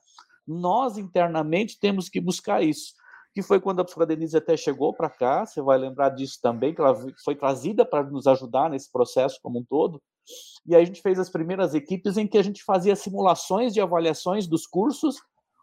[0.47, 2.93] Nós, internamente, temos que buscar isso.
[3.33, 6.75] Que foi quando a professora Denise até chegou para cá, você vai lembrar disso também,
[6.75, 10.03] que ela foi trazida para nos ajudar nesse processo como um todo.
[10.67, 13.81] E aí a gente fez as primeiras equipes em que a gente fazia simulações de
[13.81, 15.17] avaliações dos cursos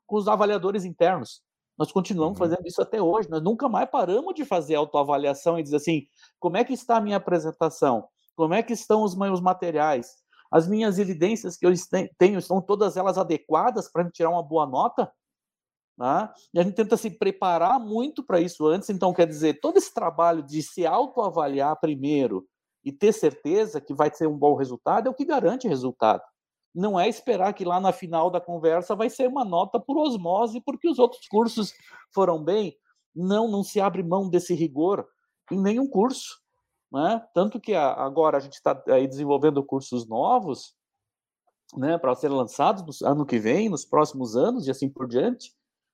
[0.07, 1.41] com os avaliadores internos.
[1.77, 2.45] Nós continuamos uhum.
[2.45, 3.29] fazendo isso até hoje.
[3.29, 6.03] Nós nunca mais paramos de fazer autoavaliação e dizer assim:
[6.39, 8.07] como é que está a minha apresentação?
[8.35, 10.23] Como é que estão os meus materiais?
[10.51, 11.71] As minhas evidências que eu
[12.17, 15.11] tenho, são todas elas adequadas para tirar uma boa nota?
[15.97, 16.29] Né?
[16.53, 18.89] E a gente tenta se preparar muito para isso antes.
[18.89, 22.47] Então, quer dizer, todo esse trabalho de se autoavaliar primeiro
[22.83, 26.21] e ter certeza que vai ter um bom resultado é o que garante resultado.
[26.73, 30.61] Não é esperar que lá na final da conversa vai ser uma nota por osmose,
[30.61, 31.73] porque os outros cursos
[32.13, 32.75] foram bem.
[33.15, 35.07] Não, não se abre mão desse rigor
[35.51, 36.41] em nenhum curso.
[36.91, 37.23] Né?
[37.33, 40.75] Tanto que agora a gente está desenvolvendo cursos novos
[41.75, 45.51] né, para serem lançados no ano que vem, nos próximos anos e assim por diante.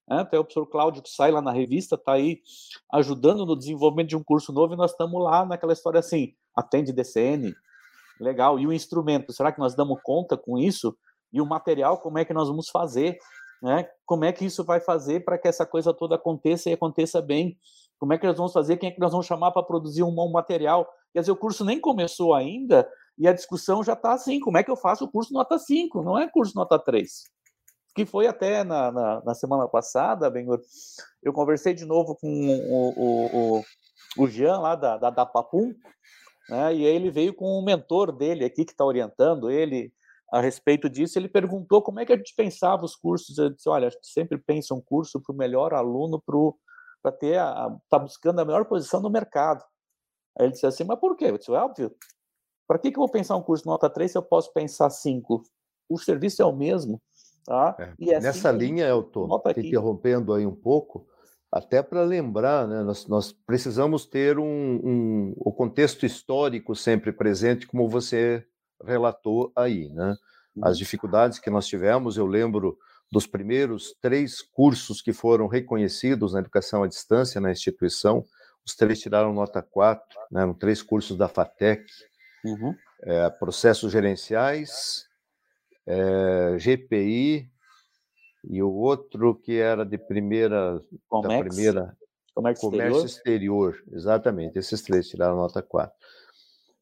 [0.10, 0.20] Né?
[0.20, 2.42] Até o professor Cláudio, que sai lá na revista, está aí
[2.92, 6.92] ajudando no desenvolvimento de um curso novo e nós estamos lá naquela história assim: atende
[6.92, 7.54] DCN,
[8.20, 8.60] legal.
[8.60, 10.96] E o instrumento, será que nós damos conta com isso?
[11.32, 13.18] E o material, como é que nós vamos fazer?
[13.62, 13.88] Né?
[14.06, 17.58] Como é que isso vai fazer para que essa coisa toda aconteça e aconteça bem?
[18.00, 18.78] Como é que nós vamos fazer?
[18.78, 20.88] Quem é que nós vamos chamar para produzir um bom material?
[21.14, 24.64] Quer dizer, o curso nem começou ainda e a discussão já está assim: como é
[24.64, 26.02] que eu faço o curso nota 5?
[26.02, 27.24] Não é curso nota 3.
[27.94, 30.62] Que foi até na, na, na semana passada, Benhur,
[31.22, 33.64] eu conversei de novo com o, o, o,
[34.20, 35.74] o Jean lá da, da, da Papum,
[36.50, 39.94] né, e aí ele veio com um mentor dele aqui que está orientando ele
[40.32, 41.18] a respeito disso.
[41.18, 43.38] Ele perguntou como é que a gente pensava os cursos.
[43.38, 46.22] Eu disse: olha, a gente sempre pensa um curso para o melhor aluno,
[47.02, 49.64] para ter a, tá buscando a melhor posição no mercado.
[50.38, 51.26] Aí ele disse assim, mas por quê?
[51.26, 51.94] Eu disse, é óbvio.
[52.68, 55.44] Para que, que eu vou pensar um curso nota 3 se eu posso pensar 5?
[55.90, 57.02] O serviço é o mesmo.
[57.46, 57.76] Tá?
[57.80, 58.10] É.
[58.12, 61.08] É Nessa assim, linha, eu estou te interrompendo aí um pouco,
[61.52, 67.66] até para lembrar, né, nós, nós, precisamos ter um, um, o contexto histórico sempre presente,
[67.66, 68.46] como você
[68.86, 70.16] relatou aí, né?
[70.62, 72.78] As dificuldades que nós tivemos, eu lembro
[73.12, 78.26] dos primeiros três cursos que foram reconhecidos na educação à distância na instituição,
[78.66, 81.86] os três tiraram nota 4, né, eram três cursos da FATEC,
[82.46, 82.76] uhum.
[83.04, 85.08] é, processos gerenciais,
[85.88, 87.50] é, GPI,
[88.50, 91.98] e o outro que era de primeira, Comex, da primeira
[92.34, 93.74] comércio, comércio exterior.
[93.74, 93.96] exterior.
[93.96, 95.96] exatamente, esses três tiraram nota 4.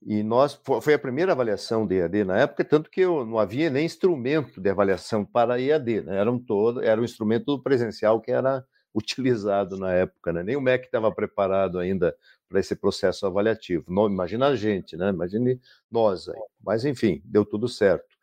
[0.05, 3.69] E nós foi a primeira avaliação de EAD na época, tanto que eu, não havia
[3.69, 6.17] nem instrumento de avaliação para EAD, né?
[6.17, 8.63] era um todo, era um instrumento presencial que era
[8.95, 10.41] utilizado na época, né?
[10.41, 12.15] Nem o MEC estava preparado ainda
[12.49, 13.83] para esse processo avaliativo.
[13.89, 15.09] Não, imagina a gente, né?
[15.09, 15.59] Imagine
[15.91, 16.39] nós aí.
[16.63, 18.16] Mas enfim, deu tudo certo.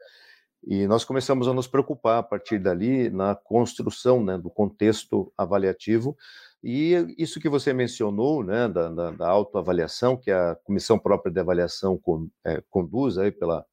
[0.66, 6.16] E nós começamos a nos preocupar a partir dali na construção né, do contexto avaliativo.
[6.62, 11.38] E isso que você mencionou, né, da, da, da autoavaliação, que a Comissão Própria de
[11.38, 12.00] Avaliação
[12.42, 13.66] é, conduz aí pela,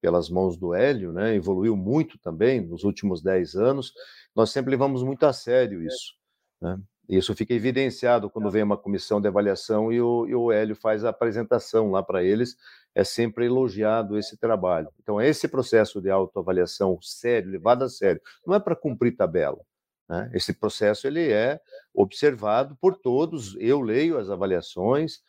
[0.00, 3.92] pelas mãos do Hélio, né, evoluiu muito também nos últimos 10 anos.
[4.34, 6.14] Nós sempre levamos muito a sério isso.
[6.60, 6.78] Né?
[7.08, 11.04] Isso fica evidenciado quando vem uma comissão de avaliação e o, e o Hélio faz
[11.04, 12.54] a apresentação lá para eles,
[12.94, 14.88] é sempre elogiado esse trabalho.
[15.00, 19.58] Então, esse processo de autoavaliação sério, levado a sério, não é para cumprir tabela.
[20.06, 20.30] Né?
[20.34, 21.58] Esse processo ele é
[21.94, 25.20] observado por todos, eu leio as avaliações,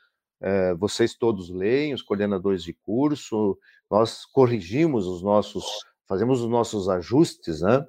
[0.42, 3.58] é, vocês todos leem, os coordenadores de curso,
[3.90, 5.66] nós corrigimos os nossos,
[6.08, 7.86] fazemos os nossos ajustes, né?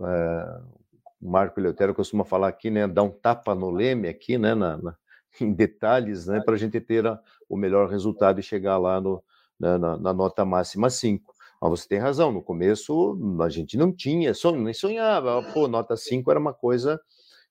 [0.00, 0.81] É,
[1.22, 4.76] o Marco Eleutério costuma falar aqui, né, dar um tapa no leme aqui, né, na,
[4.76, 4.96] na
[5.40, 9.22] em detalhes, né, para a gente ter a, o melhor resultado e chegar lá no,
[9.58, 11.32] né, na, na, nota máxima 5.
[11.60, 15.96] Mas você tem razão, no começo a gente não tinha, sonho, nem sonhava, pô, nota
[15.96, 17.00] 5 era uma coisa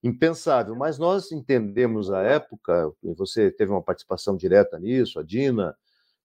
[0.03, 5.75] impensável, mas nós entendemos a época, você teve uma participação direta nisso, a Dina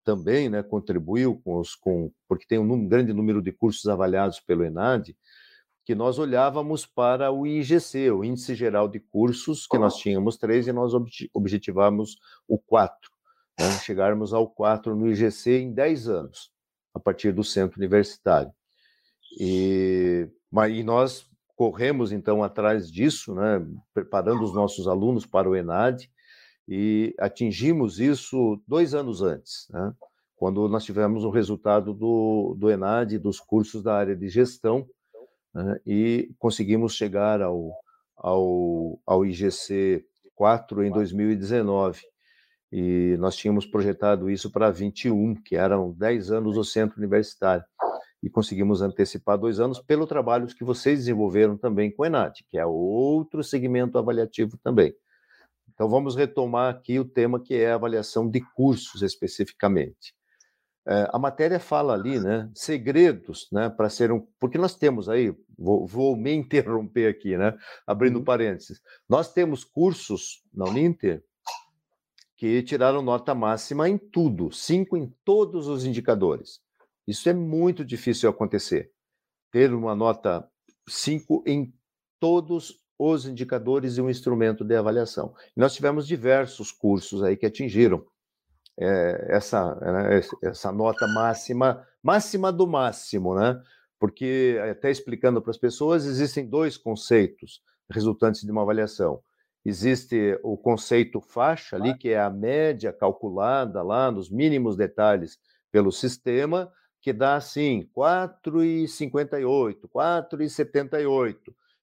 [0.03, 4.65] também, né, contribuiu com os, com, porque tem um grande número de cursos avaliados pelo
[4.65, 5.17] ENAD,
[5.87, 10.67] que nós olhávamos para o IGC, o Índice Geral de Cursos, que nós tínhamos três
[10.67, 10.93] e nós
[11.33, 12.19] objetivávamos
[12.49, 13.09] o quatro,
[13.57, 13.71] né?
[13.79, 16.51] chegarmos ao quatro no IGC em dez anos,
[16.93, 18.51] a partir do centro universitário.
[19.39, 20.29] E,
[20.71, 23.65] e nós corremos então atrás disso, né?
[23.95, 26.11] preparando os nossos alunos para o ENAD,
[26.67, 29.95] e atingimos isso dois anos antes, né?
[30.35, 34.85] quando nós tivemos o resultado do, do ENAD, dos cursos da área de gestão,
[35.65, 37.73] né, e conseguimos chegar ao,
[38.17, 42.03] ao, ao IGC 4 em 2019.
[42.71, 47.65] E nós tínhamos projetado isso para 21, que eram 10 anos do centro universitário.
[48.23, 52.59] E conseguimos antecipar dois anos pelo trabalho que vocês desenvolveram também com o ENAT, que
[52.59, 54.95] é outro segmento avaliativo também.
[55.73, 60.16] Então, vamos retomar aqui o tema que é a avaliação de cursos especificamente.
[60.89, 65.35] É, a matéria fala ali, né, segredos, né, para ser um, porque nós temos aí,
[65.59, 68.25] vou, vou me interromper aqui, né, abrindo uhum.
[68.25, 71.25] parênteses, nós temos cursos na Uninter
[72.37, 76.61] que tiraram nota máxima em tudo, cinco em todos os indicadores.
[77.07, 78.93] Isso é muito difícil acontecer,
[79.51, 80.47] ter uma nota
[80.89, 81.75] cinco em
[82.21, 85.35] todos os indicadores e um instrumento de avaliação.
[85.57, 88.05] E nós tivemos diversos cursos aí que atingiram
[88.79, 93.61] é, essa, né, essa nota máxima, máxima do máximo, né?
[93.99, 99.21] Porque, até explicando para as pessoas, existem dois conceitos resultantes de uma avaliação.
[99.65, 105.39] Existe o conceito faixa ali, que é a média calculada lá nos mínimos detalhes
[105.73, 111.37] pelo sistema, que dá assim 4,58, 4,78.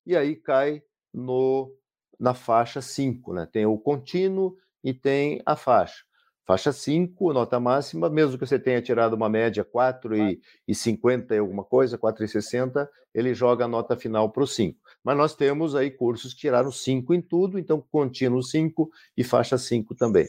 [0.05, 1.75] E aí cai no
[2.19, 3.47] na faixa 5, né?
[3.51, 6.03] Tem o contínuo e tem a faixa.
[6.45, 11.97] Faixa 5, nota máxima, mesmo que você tenha tirado uma média 4,50 e alguma coisa,
[11.97, 14.77] 4,60, ele joga a nota final para o 5.
[15.03, 19.57] Mas nós temos aí cursos que tiraram 5 em tudo, então contínuo 5 e faixa
[19.57, 20.27] 5 também.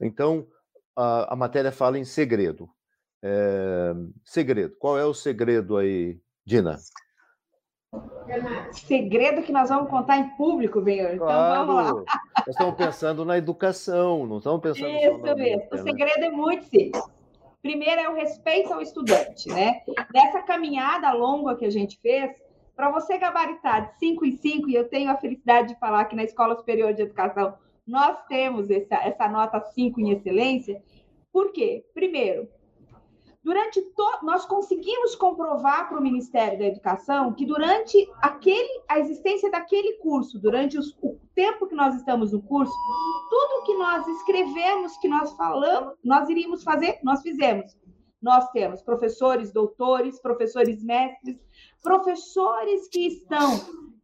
[0.00, 0.46] Então,
[0.94, 2.68] a, a matéria fala em segredo.
[3.22, 3.94] É,
[4.24, 4.76] segredo.
[4.78, 6.78] Qual é o segredo aí, Dina?
[8.72, 11.14] Segredo que nós vamos contar em público, Benhor.
[11.14, 11.66] Então claro.
[11.66, 12.04] vamos lá.
[12.38, 15.68] Nós estamos pensando na educação, não estamos pensando Isso só na mesmo.
[15.70, 15.82] o né?
[15.82, 17.02] segredo é muito simples.
[17.62, 19.80] Primeiro é o respeito ao estudante, né?
[20.14, 22.30] Nessa caminhada longa que a gente fez,
[22.76, 26.14] para você gabaritar de 5 em 5, e eu tenho a felicidade de falar que
[26.14, 27.54] na Escola Superior de Educação
[27.86, 30.80] nós temos essa, essa nota 5 em excelência,
[31.32, 31.84] por quê?
[31.94, 32.48] Primeiro,
[33.48, 34.04] Durante to...
[34.24, 40.38] nós conseguimos comprovar para o Ministério da Educação que durante aquele a existência daquele curso,
[40.38, 40.94] durante os...
[41.00, 42.74] o tempo que nós estamos no curso,
[43.30, 47.74] tudo que nós escrevemos, que nós falamos, nós iríamos fazer, nós fizemos.
[48.20, 51.38] Nós temos professores, doutores, professores mestres,
[51.82, 53.48] professores que estão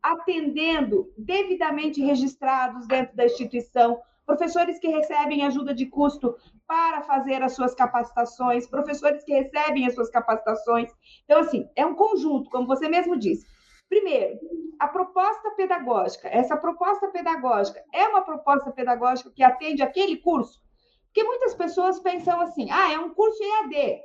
[0.02, 7.54] atendendo devidamente registrados dentro da instituição, professores que recebem ajuda de custo para fazer as
[7.54, 10.90] suas capacitações, professores que recebem as suas capacitações.
[11.24, 13.46] Então, assim, é um conjunto, como você mesmo disse.
[13.88, 14.38] Primeiro,
[14.80, 16.28] a proposta pedagógica.
[16.28, 20.60] Essa proposta pedagógica é uma proposta pedagógica que atende aquele curso?
[21.06, 24.00] Porque muitas pessoas pensam assim: ah, é um curso EAD.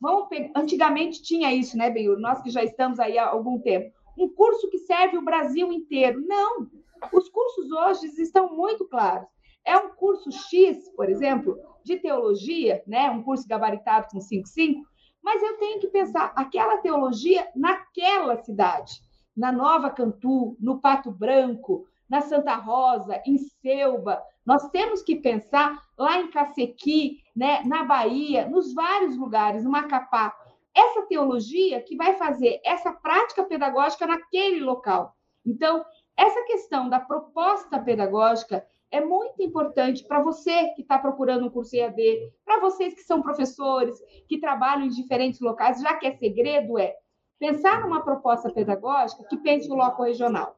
[0.00, 2.18] Vamos Antigamente tinha isso, né, Benhur?
[2.18, 3.94] Nós que já estamos aí há algum tempo.
[4.18, 6.22] Um curso que serve o Brasil inteiro.
[6.26, 6.68] Não!
[7.12, 9.26] Os cursos hoje estão muito claros.
[9.64, 13.10] É um curso X, por exemplo, de teologia, né?
[13.10, 14.82] um curso gabaritado com 5,5,
[15.22, 19.00] mas eu tenho que pensar aquela teologia naquela cidade,
[19.34, 24.22] na Nova Cantu, no Pato Branco, na Santa Rosa, em Selva.
[24.44, 30.36] Nós temos que pensar lá em Cacequi, né, na Bahia, nos vários lugares, no Macapá.
[30.76, 35.14] Essa teologia que vai fazer essa prática pedagógica naquele local.
[35.46, 35.84] Então,
[36.16, 38.64] essa questão da proposta pedagógica
[38.94, 43.20] é muito importante para você que está procurando um curso EAD, para vocês que são
[43.20, 46.94] professores, que trabalham em diferentes locais, já que é segredo, é
[47.36, 50.54] pensar numa proposta pedagógica que pense no local regional.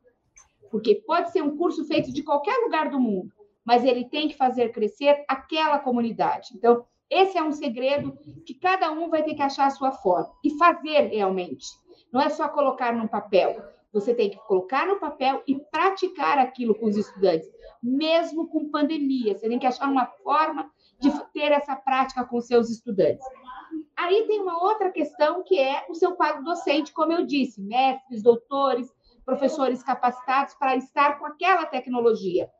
[0.70, 3.32] Porque pode ser um curso feito de qualquer lugar do mundo,
[3.64, 6.50] mas ele tem que fazer crescer aquela comunidade.
[6.54, 10.30] Então, esse é um segredo que cada um vai ter que achar a sua forma
[10.44, 11.68] e fazer realmente.
[12.12, 13.75] Não é só colocar no papel.
[13.96, 17.48] Você tem que colocar no papel e praticar aquilo com os estudantes
[17.82, 19.36] mesmo com pandemia.
[19.36, 20.70] Você tem que achar uma forma
[21.00, 23.24] de ter essa prática com seus estudantes.
[23.96, 28.22] Aí tem uma outra questão que é o seu quadro docente, como eu disse, mestres,
[28.22, 28.92] doutores,
[29.24, 32.50] professores capacitados para estar com aquela tecnologia.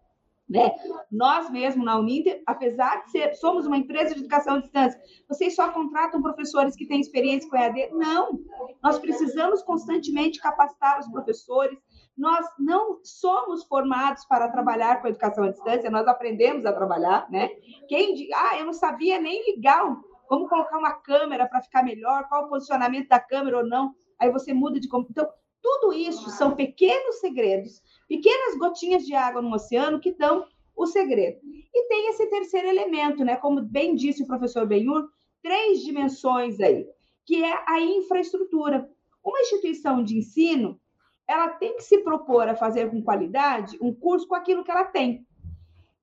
[0.49, 0.71] Né?
[1.11, 5.57] Nós mesmo na Uninter, apesar de ser, somos uma empresa de educação à distância, vocês
[5.57, 7.91] só contratam professores que têm experiência com EAD?
[7.93, 8.39] Não.
[8.81, 11.77] Nós precisamos constantemente capacitar os professores,
[12.17, 17.49] nós não somos formados para trabalhar com educação à distância, nós aprendemos a trabalhar, né?
[17.89, 19.85] Quem diz, ah, eu não sabia nem ligar,
[20.29, 24.31] como colocar uma câmera para ficar melhor, qual o posicionamento da câmera ou não, aí
[24.31, 25.29] você muda de Então,
[25.63, 30.47] tudo isso são pequenos segredos, pequenas gotinhas de água no oceano que dão
[30.77, 31.39] o segredo.
[31.75, 33.37] E tem esse terceiro elemento, né?
[33.37, 35.09] Como bem disse o professor Benhur,
[35.43, 36.87] três dimensões aí,
[37.25, 38.89] que é a infraestrutura.
[39.25, 40.81] Uma instituição de ensino,
[41.27, 44.85] ela tem que se propor a fazer com qualidade um curso com aquilo que ela
[44.85, 45.27] tem.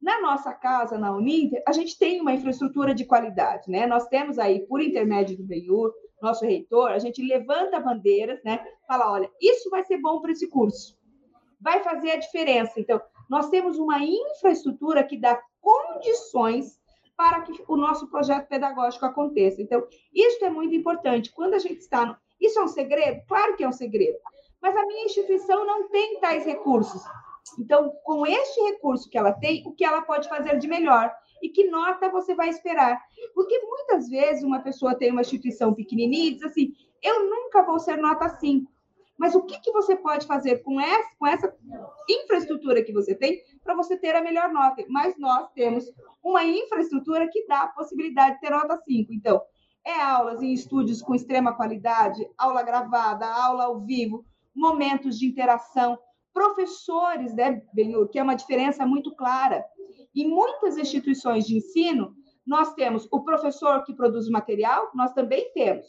[0.01, 3.88] Na nossa casa, na Uninter, a gente tem uma infraestrutura de qualidade, né?
[3.88, 5.93] Nós temos aí, por intermédio do Benhur,
[6.24, 8.66] nosso reitor, a gente levanta bandeiras, né?
[8.88, 10.98] Fala, olha, isso vai ser bom para esse curso,
[11.60, 12.80] vai fazer a diferença.
[12.80, 16.82] Então, nós temos uma infraestrutura que dá condições
[17.16, 19.62] para que o nosso projeto pedagógico aconteça.
[19.62, 21.32] Então, isso é muito importante.
[21.32, 22.18] Quando a gente está no...
[22.42, 23.22] Isso é um segredo?
[23.28, 24.18] Claro que é um segredo
[24.64, 27.04] mas a minha instituição não tem tais recursos.
[27.60, 31.14] Então, com este recurso que ela tem, o que ela pode fazer de melhor?
[31.42, 33.02] E que nota você vai esperar?
[33.34, 37.80] Porque muitas vezes uma pessoa tem uma instituição pequenininha e diz assim: eu nunca vou
[37.80, 38.72] ser nota 5.
[39.18, 41.56] Mas o que, que você pode fazer com essa, com essa
[42.10, 44.84] infraestrutura que você tem para você ter a melhor nota?
[44.90, 45.86] Mas nós temos
[46.24, 49.14] uma infraestrutura que dá a possibilidade de ter nota 5.
[49.14, 49.42] Então,
[49.86, 54.26] é aulas em estúdios com extrema qualidade, aula gravada, aula ao vivo,
[54.56, 55.98] momentos de interação,
[56.34, 59.64] professores, né, Benhur, que é uma diferença muito clara.
[60.16, 65.51] Em muitas instituições de ensino, nós temos o professor que produz o material, nós também
[65.53, 65.86] temos.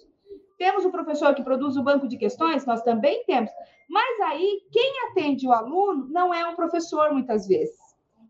[0.56, 3.50] Temos o professor que produz o banco de questões, nós também temos.
[3.88, 7.76] Mas aí, quem atende o aluno não é um professor, muitas vezes.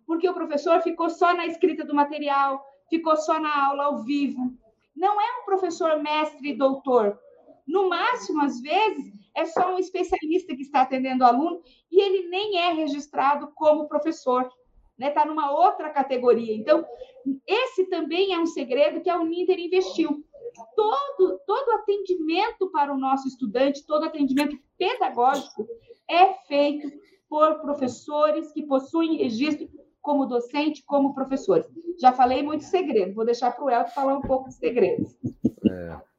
[0.06, 4.52] Porque o professor ficou só na escrita do material, ficou só na aula ao vivo.
[4.96, 7.18] Não é um professor mestre e doutor.
[7.66, 12.28] No máximo, às vezes, é só um especialista que está atendendo o aluno e ele
[12.28, 14.48] nem é registrado como professor,
[14.98, 15.10] está né?
[15.10, 16.54] Tá numa outra categoria.
[16.54, 16.84] Então,
[17.46, 20.24] esse também é um segredo que a Uninter investiu.
[20.76, 25.66] Todo, todo atendimento para o nosso estudante, todo atendimento pedagógico
[26.08, 26.92] é feito
[27.28, 29.68] por professores que possuem registro
[30.00, 31.66] como docente, como professores.
[32.00, 35.16] Já falei muito segredo, vou deixar para o Elton falar um pouco de segredos.
[35.68, 36.13] É.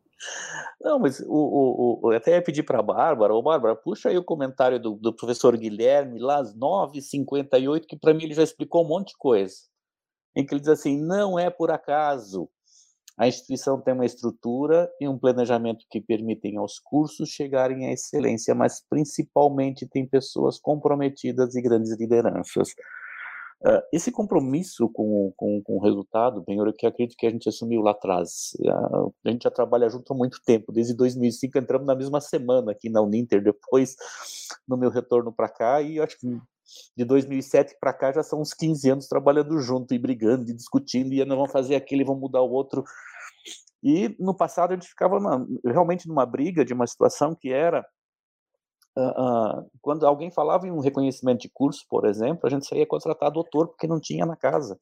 [0.82, 4.24] Não, mas o, o, o, até pedir para a Bárbara, ô Bárbara, puxa aí o
[4.24, 8.88] comentário do, do professor Guilherme, lá às 9h58, que para mim ele já explicou um
[8.88, 9.56] monte de coisa.
[10.36, 12.50] Em que ele diz assim: não é por acaso
[13.18, 18.54] A instituição tem uma estrutura e um planejamento que permitem aos cursos chegarem à excelência,
[18.54, 22.70] mas principalmente tem pessoas comprometidas e grandes lideranças.
[23.64, 27.50] Uh, esse compromisso com, com, com o resultado, bem, eu que acredito que a gente
[27.50, 28.52] assumiu lá atrás.
[28.60, 32.74] Uh, a gente já trabalha junto há muito tempo, desde 2005 entramos na mesma semana
[32.74, 33.96] aqui na Uninter, depois
[34.68, 36.28] no meu retorno para cá, e acho que
[36.98, 41.14] de 2007 para cá já são uns 15 anos trabalhando junto e brigando e discutindo,
[41.14, 42.84] e não vamos fazer aquilo e vamos mudar o outro.
[43.82, 47.86] E no passado a gente ficava uma, realmente numa briga de uma situação que era
[48.98, 52.86] uh, uh, quando alguém falava em um reconhecimento de curso, por exemplo, a gente saía
[52.86, 54.78] contratar doutor porque não tinha na casa,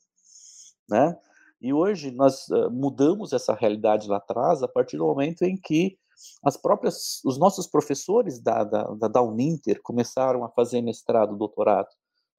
[0.89, 1.17] né?
[1.61, 5.97] E hoje nós uh, mudamos essa realidade lá atrás a partir do momento em que
[6.43, 11.87] as próprias, os nossos professores da, da, da, da Uninter começaram a fazer mestrado, doutorado.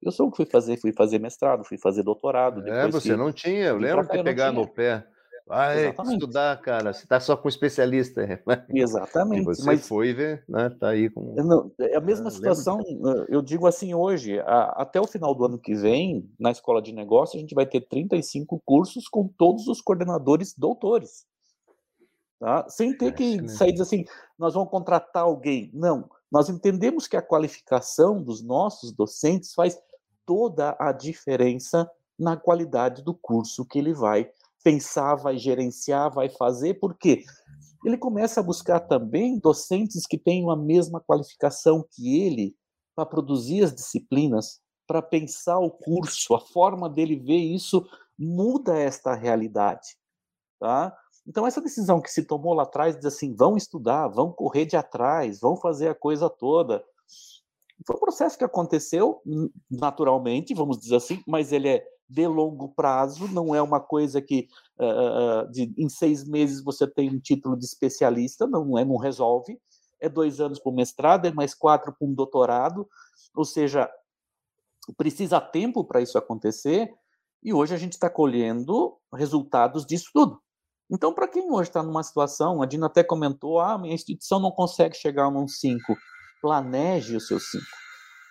[0.03, 2.67] Eu sou o que fui fazer, fui fazer mestrado, fui fazer doutorado.
[2.69, 5.07] É, você não tinha, eu lembro de pegar no pé.
[5.47, 6.15] Vai Exatamente.
[6.15, 6.93] estudar, cara.
[6.93, 8.23] Você está só com especialista.
[8.73, 9.43] Exatamente.
[9.43, 9.87] E você mas...
[9.87, 10.71] foi ver, né?
[10.71, 11.35] Tá aí com.
[11.35, 12.79] Não, é a mesma ah, situação.
[12.79, 13.27] Lembro.
[13.29, 16.93] Eu digo assim hoje, a, até o final do ano que vem, na escola de
[16.93, 21.27] negócio, a gente vai ter 35 cursos com todos os coordenadores doutores.
[22.41, 22.67] Tá?
[22.69, 23.49] Sem ter que né?
[23.49, 24.05] sair dizer assim,
[24.39, 25.71] nós vamos contratar alguém.
[25.75, 29.79] Não, nós entendemos que a qualificação dos nossos docentes faz
[30.25, 31.89] toda a diferença
[32.19, 34.31] na qualidade do curso que ele vai
[34.65, 37.23] pensar, vai gerenciar, vai fazer, porque
[37.85, 42.57] ele começa a buscar também docentes que tenham a mesma qualificação que ele
[42.97, 47.87] para produzir as disciplinas, para pensar o curso, a forma dele ver isso
[48.19, 49.97] muda esta realidade,
[50.59, 50.97] tá?
[51.27, 54.77] Então essa decisão que se tomou lá atrás de assim, vão estudar, vão correr de
[54.77, 56.83] atrás, vão fazer a coisa toda,
[57.87, 59.21] foi um processo que aconteceu
[59.71, 64.49] naturalmente, vamos dizer assim, mas ele é de longo prazo, não é uma coisa que
[64.79, 69.59] uh, de, em seis meses você tem um título de especialista, não é, não resolve.
[70.01, 72.87] É dois anos para o mestrado, é mais quatro para um doutorado,
[73.35, 73.91] ou seja,
[74.97, 76.93] precisa tempo para isso acontecer,
[77.43, 80.41] e hoje a gente está colhendo resultados disso tudo.
[80.91, 84.51] Então, para quem hoje está numa situação, a Dina até comentou, ah, minha instituição não
[84.51, 85.97] consegue chegar num 5,
[86.43, 87.65] planeje o seu 5.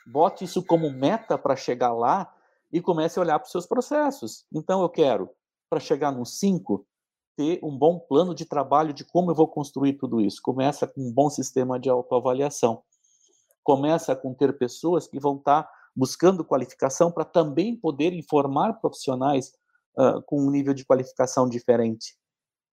[0.06, 2.32] Bote isso como meta para chegar lá
[2.74, 4.46] e comece a olhar para os seus processos.
[4.52, 5.30] Então, eu quero,
[5.70, 6.84] para chegar no 5,
[7.38, 10.42] ter um bom plano de trabalho de como eu vou construir tudo isso.
[10.42, 12.82] Começa com um bom sistema de autoavaliação.
[13.64, 19.54] Começa com ter pessoas que vão estar tá buscando qualificação para também poderem formar profissionais
[19.98, 22.18] uh, com um nível de qualificação diferente.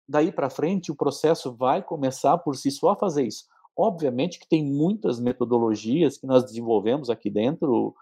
[0.09, 3.45] Daí para frente, o processo vai começar por si só a fazer isso.
[3.77, 7.95] Obviamente que tem muitas metodologias que nós desenvolvemos aqui dentro,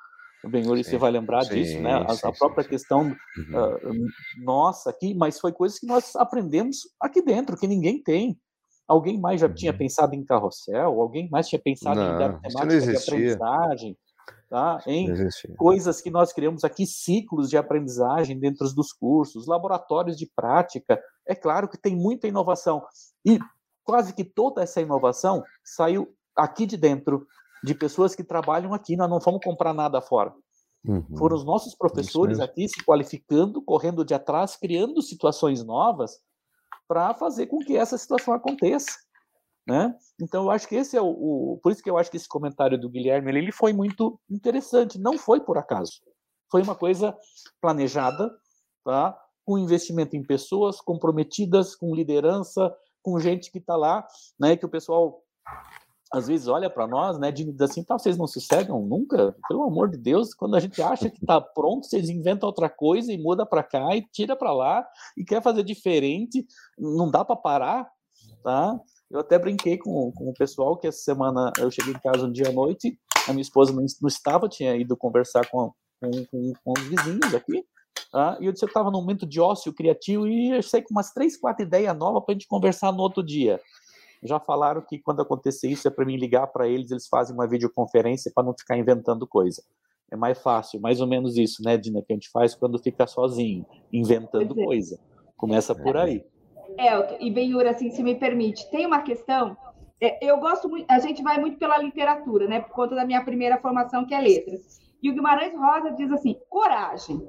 [0.45, 2.05] o Benhuri, você vai lembrar sim, disso, né?
[2.07, 3.15] A, sim, a própria sim, questão uhum.
[3.55, 4.07] uh,
[4.45, 8.39] nossa aqui, mas foi coisas que nós aprendemos aqui dentro, que ninguém tem.
[8.87, 9.55] Alguém mais já uhum.
[9.55, 11.01] tinha pensado em carrossel?
[11.01, 13.97] Alguém mais tinha pensado não, em temática de aprendizagem?
[14.49, 14.83] Tá?
[14.87, 15.13] Em
[15.59, 20.99] coisas que nós criamos aqui, ciclos de aprendizagem dentro dos cursos, laboratórios de prática.
[21.27, 22.83] É claro que tem muita inovação.
[23.27, 23.39] E
[23.85, 27.27] quase que toda essa inovação saiu aqui de dentro
[27.63, 30.33] de pessoas que trabalham aqui, nós não fomos comprar nada fora.
[30.87, 31.17] Uhum.
[31.17, 36.21] Foram os nossos professores aqui se qualificando, correndo de atrás, criando situações novas
[36.87, 38.91] para fazer com que essa situação aconteça.
[39.67, 39.95] Né?
[40.19, 42.29] Então, eu acho que esse é o, o, Por isso que eu acho que esse
[42.29, 44.99] comentário do Guilherme ele foi muito interessante.
[44.99, 46.01] Não foi por acaso.
[46.51, 47.15] Foi uma coisa
[47.61, 48.31] planejada,
[48.83, 49.19] tá?
[49.45, 54.07] com investimento em pessoas comprometidas, com liderança, com gente que está lá,
[54.41, 54.57] né?
[54.57, 55.23] que o pessoal
[56.13, 59.35] às vezes olha para nós, né, de assim, tá, vocês não sossegam nunca?
[59.49, 63.13] Pelo amor de Deus, quando a gente acha que está pronto, vocês inventam outra coisa
[63.13, 64.87] e muda para cá e tira para lá
[65.17, 66.47] e quer fazer diferente,
[66.79, 67.91] não dá para parar,
[68.43, 68.79] tá?
[69.11, 72.33] Eu até brinquei com, com o pessoal que essa semana eu cheguei em casa um
[72.33, 76.53] dia à noite, a minha esposa não, não estava, tinha ido conversar com, com, com,
[76.65, 77.65] com os vizinhos aqui,
[78.11, 78.39] tá?
[78.41, 81.13] e eu disse eu estava num momento de ócio criativo e eu sei com umas
[81.13, 83.61] três, quatro ideias novas para a gente conversar no outro dia
[84.23, 87.47] já falaram que quando acontecer isso é para mim ligar para eles, eles fazem uma
[87.47, 89.63] videoconferência para não ficar inventando coisa.
[90.11, 93.07] É mais fácil, mais ou menos isso, né, Dina, que a gente faz quando fica
[93.07, 94.65] sozinho, inventando é.
[94.65, 94.99] coisa.
[95.37, 96.03] Começa por é.
[96.03, 96.25] aí.
[96.79, 99.57] É, e Benhura, assim, se me permite, tem uma questão.
[100.01, 103.23] É, eu gosto muito, a gente vai muito pela literatura, né, por conta da minha
[103.25, 104.79] primeira formação, que é letras.
[105.03, 107.21] E o Guimarães Rosa diz assim: coragem.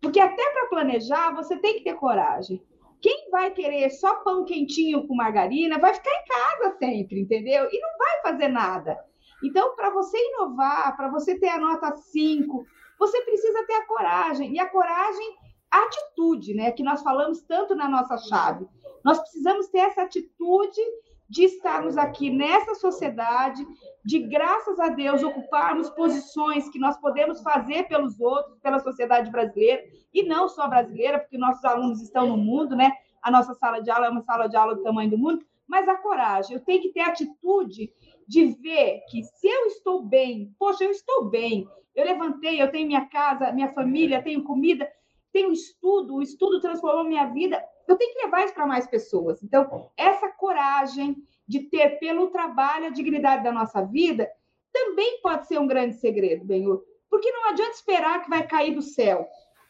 [0.00, 2.62] Porque até para planejar, você tem que ter coragem.
[3.04, 7.68] Quem vai querer só pão quentinho com margarina vai ficar em casa sempre, entendeu?
[7.70, 8.98] E não vai fazer nada.
[9.44, 12.64] Então, para você inovar, para você ter a nota 5,
[12.98, 14.54] você precisa ter a coragem.
[14.54, 15.36] E a coragem,
[15.70, 18.66] atitude, né, que nós falamos tanto na nossa chave.
[19.04, 20.80] Nós precisamos ter essa atitude
[21.28, 23.66] de estarmos aqui nessa sociedade,
[24.04, 29.82] de graças a Deus ocuparmos posições que nós podemos fazer pelos outros, pela sociedade brasileira,
[30.12, 32.92] e não só brasileira, porque nossos alunos estão no mundo, né?
[33.22, 35.88] A nossa sala de aula é uma sala de aula do tamanho do mundo, mas
[35.88, 37.90] a coragem, eu tenho que ter atitude
[38.28, 42.86] de ver que se eu estou bem, poxa, eu estou bem, eu levantei, eu tenho
[42.86, 44.88] minha casa, minha família, tenho comida,
[45.34, 49.42] tenho estudo, o estudo transformou minha vida, eu tenho que levar isso para mais pessoas.
[49.42, 51.16] Então, essa coragem
[51.46, 54.30] de ter pelo trabalho a dignidade da nossa vida
[54.72, 56.84] também pode ser um grande segredo, Benhur.
[57.10, 59.26] Porque não adianta esperar que vai cair do céu.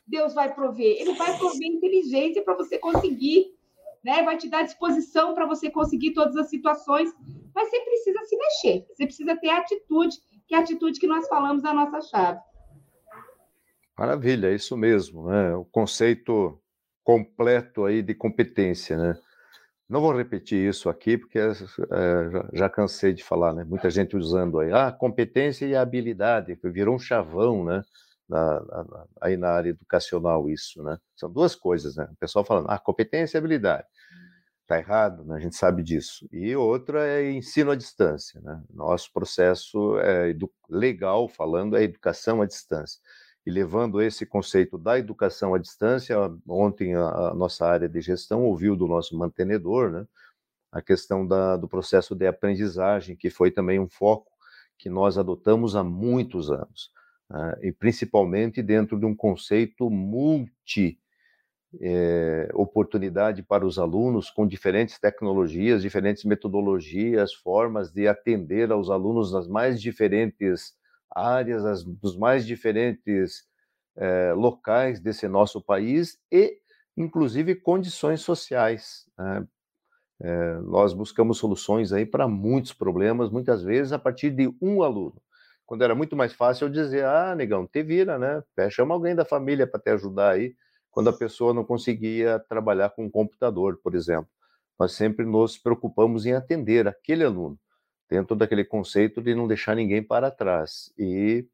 [0.07, 1.01] Deus vai prover.
[1.01, 3.47] Ele vai prover inteligência para você conseguir,
[4.05, 4.23] né?
[4.23, 7.11] Vai te dar disposição para você conseguir todas as situações.
[7.55, 8.87] Mas você precisa se mexer.
[8.91, 12.41] Você precisa ter atitude, que é a atitude que nós falamos da nossa chave.
[13.97, 15.55] Maravilha, é isso mesmo, né?
[15.55, 16.61] O conceito
[17.05, 19.17] completo aí de competência, né?
[19.89, 23.65] Não vou repetir isso aqui, porque é, já, já, cansei de falar, né?
[23.65, 27.85] Muita gente usando aí, ah, competência e habilidade, virou um chavão, né?
[28.29, 30.99] Na, na, aí na área educacional isso, né?
[31.15, 32.09] São duas coisas, né?
[32.13, 33.87] O pessoal falando, ah, competência e habilidade.
[34.67, 35.37] Tá errado, né?
[35.37, 36.27] A gente sabe disso.
[36.33, 38.63] E outra é ensino à distância, né?
[38.71, 40.35] Nosso processo é
[40.71, 42.99] legal, falando, é educação à distância
[43.47, 46.17] e levando esse conceito da educação à distância.
[46.49, 50.07] Ontem a, a nossa área de gestão ouviu do nosso mantenedor, né,
[50.73, 54.33] a questão da, do processo de aprendizagem, que foi também um foco
[54.79, 56.91] que nós adotamos há muitos anos,
[57.31, 60.99] né, e principalmente dentro de um conceito multi
[61.81, 69.33] é, oportunidade para os alunos com diferentes tecnologias, diferentes metodologias, formas de atender aos alunos
[69.33, 70.73] nas mais diferentes
[71.15, 73.45] áreas, as, dos mais diferentes
[73.97, 76.59] é, locais desse nosso país e,
[76.97, 79.07] inclusive, condições sociais.
[79.19, 79.47] Né?
[80.21, 85.21] É, nós buscamos soluções aí para muitos problemas, muitas vezes a partir de um aluno.
[85.67, 88.43] Quando era muito mais fácil eu dizer, ah, negão, te vira, né?
[88.71, 90.55] Chama alguém da família para te ajudar aí,
[90.91, 94.29] quando a pessoa não conseguia trabalhar com um computador, por exemplo.
[94.79, 97.59] Nós sempre nos preocupamos em atender aquele aluno
[98.09, 100.93] dentro daquele conceito de não deixar ninguém para trás.
[100.99, 101.47] E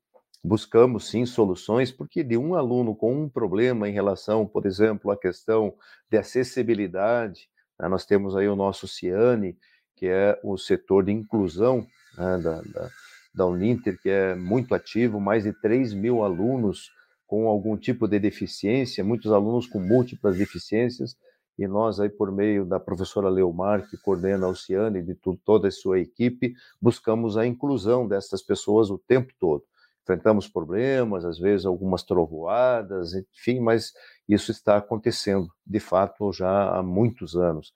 [0.43, 5.17] buscamos sim soluções, porque de um aluno com um problema em relação, por exemplo, à
[5.17, 5.75] questão
[6.11, 7.49] de acessibilidade,
[7.79, 9.57] né, nós temos aí o nosso Ciane,
[9.97, 11.87] que é o setor de inclusão
[12.17, 12.91] né, da, da,
[13.35, 16.91] da Uninter, que é muito ativo, mais de 3 mil alunos
[17.27, 21.17] com algum tipo de deficiência, muitos alunos com múltiplas deficiências,
[21.61, 25.69] e nós aí por meio da professora Leomar, que coordena a Oceane e de toda
[25.69, 29.63] a sua equipe, buscamos a inclusão dessas pessoas o tempo todo.
[30.03, 33.93] Enfrentamos problemas, às vezes algumas trovoadas, enfim, mas
[34.27, 37.75] isso está acontecendo, de fato, já há muitos anos.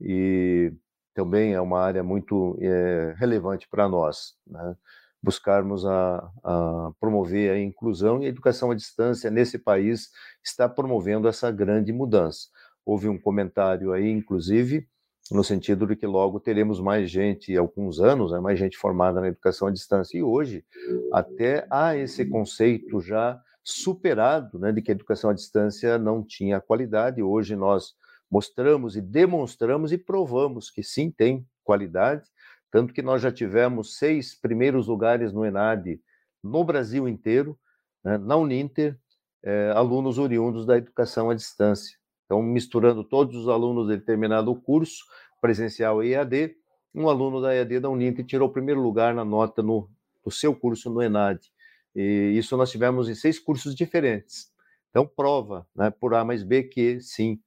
[0.00, 0.72] E
[1.12, 4.74] também é uma área muito é, relevante para nós, né?
[5.22, 10.10] buscarmos a, a, promover a inclusão e a educação à distância nesse país
[10.42, 12.48] está promovendo essa grande mudança
[12.86, 14.88] houve um comentário aí, inclusive,
[15.28, 19.26] no sentido de que logo teremos mais gente, alguns anos, né, mais gente formada na
[19.26, 20.16] educação à distância.
[20.16, 20.64] E hoje,
[21.12, 26.60] até há esse conceito já superado, né, de que a educação à distância não tinha
[26.60, 27.20] qualidade.
[27.20, 27.94] Hoje nós
[28.30, 32.22] mostramos e demonstramos e provamos que sim tem qualidade,
[32.70, 36.00] tanto que nós já tivemos seis primeiros lugares no ENAD
[36.42, 37.58] no Brasil inteiro,
[38.04, 38.96] né, na Uninter,
[39.42, 41.96] é, alunos oriundos da educação à distância.
[42.26, 45.04] Então, misturando todos os alunos de determinado curso,
[45.40, 46.56] presencial e EAD,
[46.94, 49.88] um aluno da EAD da Uninter tirou o primeiro lugar na nota no,
[50.24, 51.40] no seu curso no ENAD.
[51.94, 54.50] E isso nós tivemos em seis cursos diferentes.
[54.90, 57.40] Então, prova, né, por A mais B, que sim,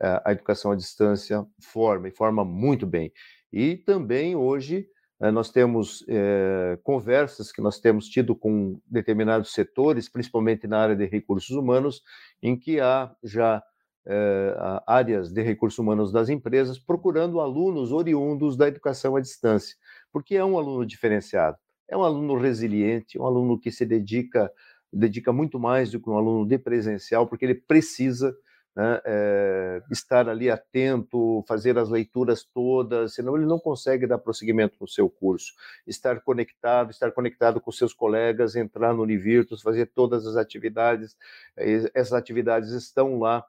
[0.00, 3.12] a educação à distância forma, e forma muito bem.
[3.52, 4.88] E também hoje
[5.20, 10.96] eh, nós temos é, conversas que nós temos tido com determinados setores, principalmente na área
[10.96, 12.02] de recursos humanos,
[12.42, 13.62] em que há já
[14.06, 14.54] eh,
[14.86, 19.76] áreas de recursos humanos das empresas, procurando alunos oriundos da educação à distância,
[20.12, 21.56] porque é um aluno diferenciado,
[21.88, 24.50] é um aluno resiliente, um aluno que se dedica
[24.92, 28.34] dedica muito mais do que um aluno de presencial, porque ele precisa
[28.76, 34.76] né, é, estar ali atento, fazer as leituras todas, senão ele não consegue dar prosseguimento
[34.80, 35.52] no seu curso.
[35.86, 41.16] Estar conectado, estar conectado com seus colegas, entrar no Univirtus, fazer todas as atividades,
[41.56, 43.44] essas atividades estão lá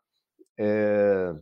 [0.58, 1.34] é,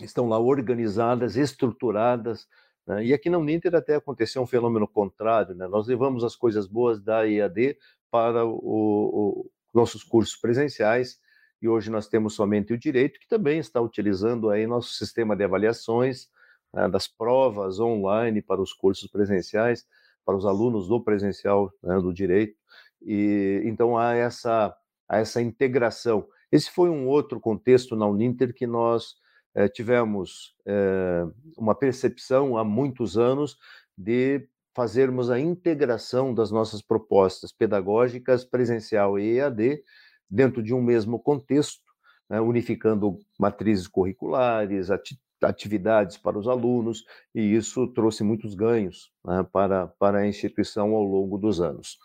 [0.00, 2.46] estão lá organizadas, estruturadas.
[2.86, 3.06] Né?
[3.06, 5.54] E aqui na Uninter até aconteceu um fenômeno contrário.
[5.54, 5.66] Né?
[5.66, 7.76] Nós levamos as coisas boas da EAD
[8.10, 11.18] para o, o, nossos cursos presenciais
[11.60, 15.44] e hoje nós temos somente o direito, que também está utilizando aí nosso sistema de
[15.44, 16.28] avaliações
[16.72, 19.84] né, das provas online para os cursos presenciais,
[20.24, 22.56] para os alunos do presencial né, do direito,
[23.02, 24.76] e então há essa,
[25.08, 26.28] há essa integração.
[26.50, 29.14] Esse foi um outro contexto na Uninter que nós
[29.54, 31.24] eh, tivemos eh,
[31.56, 33.56] uma percepção há muitos anos
[33.96, 39.82] de fazermos a integração das nossas propostas pedagógicas presencial e EAD
[40.30, 41.82] dentro de um mesmo contexto,
[42.30, 49.46] né, unificando matrizes curriculares, ati atividades para os alunos, e isso trouxe muitos ganhos né,
[49.52, 51.96] para, para a instituição ao longo dos anos.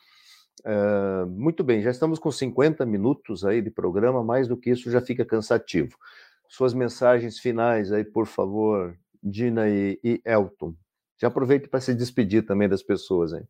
[0.62, 4.90] Uh, muito bem, já estamos com 50 minutos aí de programa, mais do que isso
[4.90, 5.98] já fica cansativo.
[6.48, 10.76] Suas mensagens finais aí, por favor, Dina e, e Elton.
[11.18, 13.44] Já aproveite para se despedir também das pessoas aí.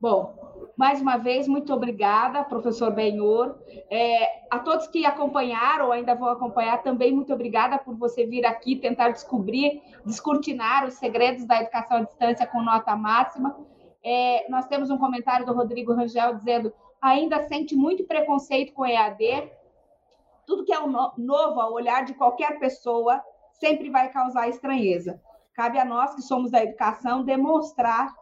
[0.00, 3.54] Bom, mais uma vez, muito obrigada, professor Benhor.
[3.90, 8.46] É, a todos que acompanharam ou ainda vão acompanhar, também muito obrigada por você vir
[8.46, 13.56] aqui tentar descobrir, descortinar os segredos da educação à distância com nota máxima.
[14.02, 19.50] É, nós temos um comentário do Rodrigo Rangel dizendo ainda sente muito preconceito com EAD.
[20.46, 23.22] Tudo que é novo ao olhar de qualquer pessoa
[23.52, 25.20] sempre vai causar estranheza.
[25.54, 28.14] Cabe a nós que somos da educação demonstrar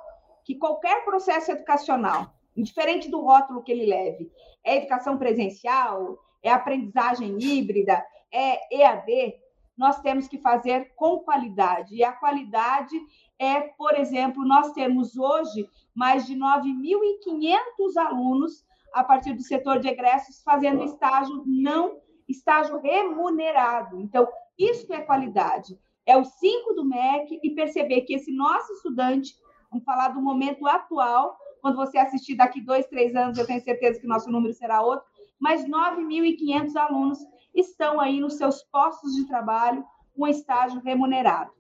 [0.45, 4.31] que qualquer processo educacional, indiferente do rótulo que ele leve,
[4.65, 9.35] é educação presencial, é aprendizagem híbrida, é EAD,
[9.79, 11.95] nós temos que fazer com qualidade.
[11.95, 12.97] E a qualidade
[13.39, 19.89] é, por exemplo, nós temos hoje mais de 9.500 alunos a partir do setor de
[19.89, 24.01] egressos fazendo estágio não estágio remunerado.
[24.01, 25.79] Então, isso é qualidade.
[26.05, 29.35] É o 5 do MEC e perceber que esse nosso estudante,
[29.71, 33.99] vamos falar do momento atual, quando você assistir daqui dois, três anos, eu tenho certeza
[33.99, 35.07] que o nosso número será outro,
[35.39, 37.19] mas 9.500 alunos
[37.61, 39.85] estão aí nos seus postos de trabalho
[40.17, 41.53] com estágio remunerado.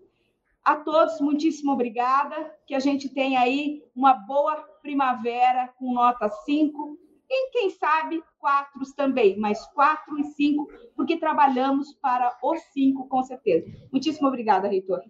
[0.64, 6.98] A todos, muitíssimo obrigada, que a gente tenha aí uma boa primavera com nota 5
[7.30, 13.22] e, quem sabe, quatro também, mas quatro e cinco, porque trabalhamos para os cinco, com
[13.22, 13.66] certeza.
[13.92, 15.02] Muitíssimo obrigada, reitor.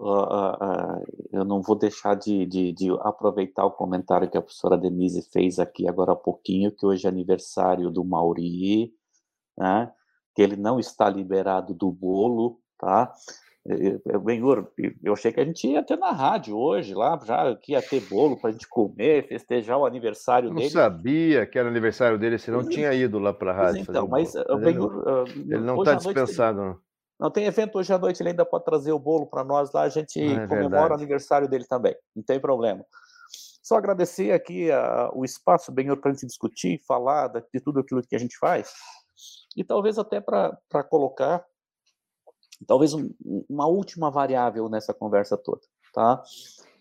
[0.00, 4.40] Uh, uh, uh, eu não vou deixar de, de, de, aproveitar o comentário que a
[4.40, 8.94] professora Denise fez aqui agora há pouquinho, que hoje é aniversário do Mauri,
[9.58, 9.92] né,
[10.34, 13.12] que ele não está liberado do bolo, tá?
[14.24, 14.72] Benhur,
[15.04, 18.00] eu achei que a gente ia ter na rádio hoje, lá, já que ia ter
[18.08, 20.68] bolo para a gente comer, festejar o aniversário não dele.
[20.68, 23.82] Não sabia que era aniversário dele, se não tinha ido lá para a rádio.
[23.82, 26.58] Então, mas, mas Benhur, ele não está dispensado.
[26.58, 26.89] Noite,
[27.20, 29.82] não tem evento hoje à noite, ele ainda pode trazer o bolo para nós lá,
[29.82, 30.92] a gente é comemora verdade.
[30.92, 32.84] o aniversário dele também, não tem problema.
[33.62, 38.02] Só agradecer aqui a, o espaço, Benhur, para a gente discutir, falar de tudo aquilo
[38.02, 38.72] que a gente faz,
[39.56, 41.44] e talvez até para colocar
[42.66, 43.10] Talvez um,
[43.48, 45.62] uma última variável nessa conversa toda,
[45.94, 46.22] tá?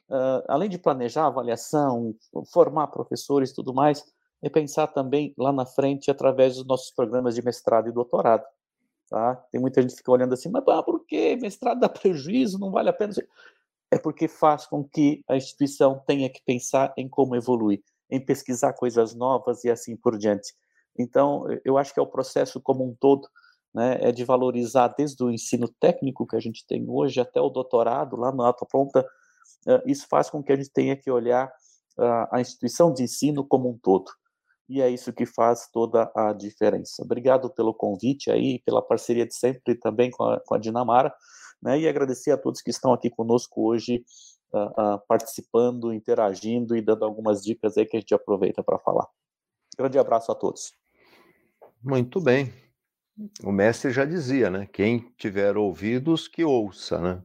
[0.09, 2.15] Uh, além de planejar avaliação,
[2.51, 4.03] formar professores e tudo mais,
[4.41, 8.43] é pensar também lá na frente através dos nossos programas de mestrado e doutorado.
[9.09, 9.35] Tá?
[9.51, 12.71] Tem muita gente que fica olhando assim, mas ah, por que mestrado dá prejuízo, não
[12.71, 13.13] vale a pena?
[13.91, 18.73] É porque faz com que a instituição tenha que pensar em como evoluir, em pesquisar
[18.73, 20.53] coisas novas e assim por diante.
[20.97, 23.27] Então, eu acho que é o processo como um todo
[23.73, 27.49] né, é de valorizar desde o ensino técnico que a gente tem hoje até o
[27.49, 29.01] doutorado, lá na alta pronta,
[29.67, 31.47] uh, isso faz com que a gente tenha que olhar
[31.97, 34.11] uh, a instituição de ensino como um todo.
[34.69, 37.01] E é isso que faz toda a diferença.
[37.03, 41.13] Obrigado pelo convite aí, pela parceria de sempre também com a, com a Dinamara,
[41.61, 44.03] né, e agradecer a todos que estão aqui conosco hoje,
[44.53, 49.07] uh, participando, interagindo e dando algumas dicas aí que a gente aproveita para falar.
[49.77, 50.71] Grande abraço a todos.
[51.83, 52.53] Muito bem
[53.43, 54.67] o mestre já dizia, né?
[54.71, 57.21] Quem tiver ouvidos, que ouça, né?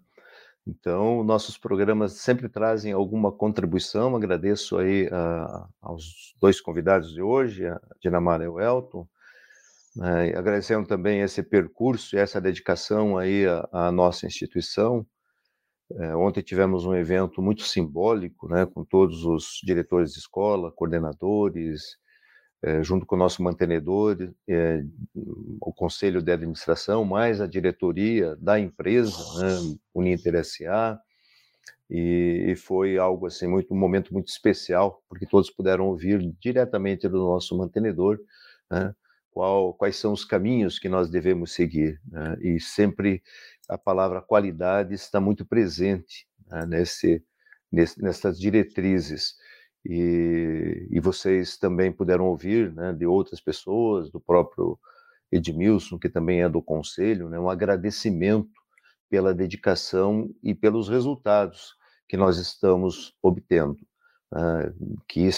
[0.67, 4.17] Então, nossos programas sempre trazem alguma contribuição.
[4.17, 9.07] Agradeço aí uh, aos dois convidados de hoje, a Dinamara e o Elton.
[9.97, 15.07] Uh, agradecendo também esse percurso e essa dedicação aí à, à nossa instituição.
[15.91, 21.83] Uh, ontem tivemos um evento muito simbólico, né, com todos os diretores de escola, coordenadores,
[21.83, 22.04] é,
[22.83, 24.17] junto com o nosso mantenedor,
[24.49, 24.83] é,
[25.61, 30.99] o conselho de administração, mais a diretoria da empresa, né, Uninter SA,
[31.91, 37.19] e, foi algo assim muito um momento muito especial, porque todos puderam ouvir diretamente do
[37.19, 38.19] nosso mantenedor,
[38.71, 38.95] né,
[39.31, 43.23] qual, quais são os caminhos que nós devemos seguir, né, e sempre
[43.69, 47.23] a palavra qualidade está muito presente né, nesse,
[47.71, 49.35] nesse, nessas diretrizes
[49.85, 54.79] E, e vocês também puderam ouvir né, de outras pessoas, do próprio
[55.31, 58.49] Edmilson, que também é do conselho, né, um agradecimento
[59.11, 61.75] pela dedicação e pelos resultados
[62.09, 63.79] que nós estamos obtendo,
[64.33, 64.73] né,
[65.07, 65.29] que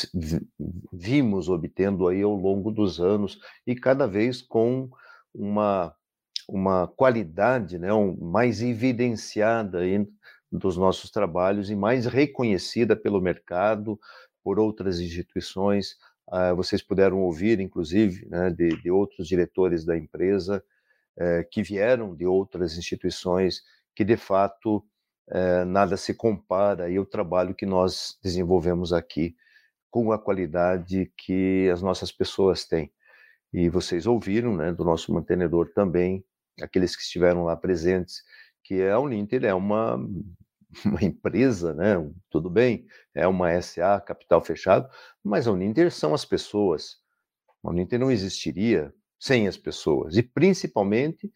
[0.92, 4.88] vimos obtendo aí ao longo dos anos e cada vez com
[5.34, 5.94] uma,
[6.48, 10.06] uma qualidade né, um, mais evidenciada aí
[10.50, 13.98] dos nossos trabalhos e mais reconhecida pelo mercado,
[14.46, 15.96] por outras instituições.
[16.28, 20.62] Uh, vocês puderam ouvir, inclusive, né, de, de, outros diretores da empresa
[21.16, 24.76] uh, que vieram de outras instituições que, de fato,
[25.32, 29.34] uh, nada se compara ao trabalho que nós desenvolvemos aqui
[29.90, 32.92] com a qualidade que as nossas pessoas têm.
[33.52, 36.24] E vocês ouviram né, do nosso mantenedor também,
[36.62, 38.22] aqueles que estiveram lá presentes,
[38.62, 39.98] que a Uninter é uma
[40.84, 41.94] uma empresa, né?
[42.30, 44.88] Tudo bem, é uma SA, capital fechado,
[45.22, 46.96] mas a Uninter são as pessoas.
[47.64, 50.16] A Uninter não existiria sem as pessoas.
[50.16, 51.32] E principalmente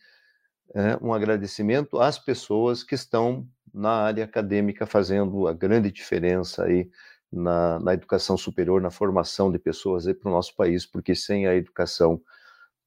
[0.74, 6.90] é, um agradecimento às pessoas que estão na área acadêmica fazendo a grande diferença aí
[7.32, 11.46] na, na educação superior, na formação de pessoas aí para o nosso país, porque sem
[11.46, 12.20] a educação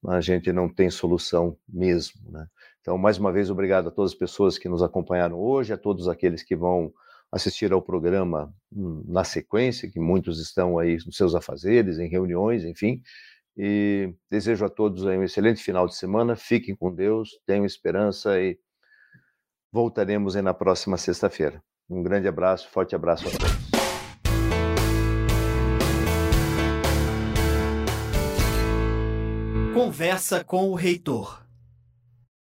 [0.06, 2.46] a gente não tem solução mesmo, né?
[2.84, 6.06] Então, mais uma vez, obrigado a todas as pessoas que nos acompanharam hoje, a todos
[6.06, 6.92] aqueles que vão
[7.32, 12.62] assistir ao programa hum, na sequência, que muitos estão aí nos seus afazeres, em reuniões,
[12.62, 13.00] enfim.
[13.56, 16.36] E desejo a todos um excelente final de semana.
[16.36, 18.58] Fiquem com Deus, tenham esperança e
[19.72, 21.64] voltaremos aí na próxima sexta-feira.
[21.88, 23.64] Um grande abraço, forte abraço a todos.
[29.72, 31.43] Conversa com o reitor.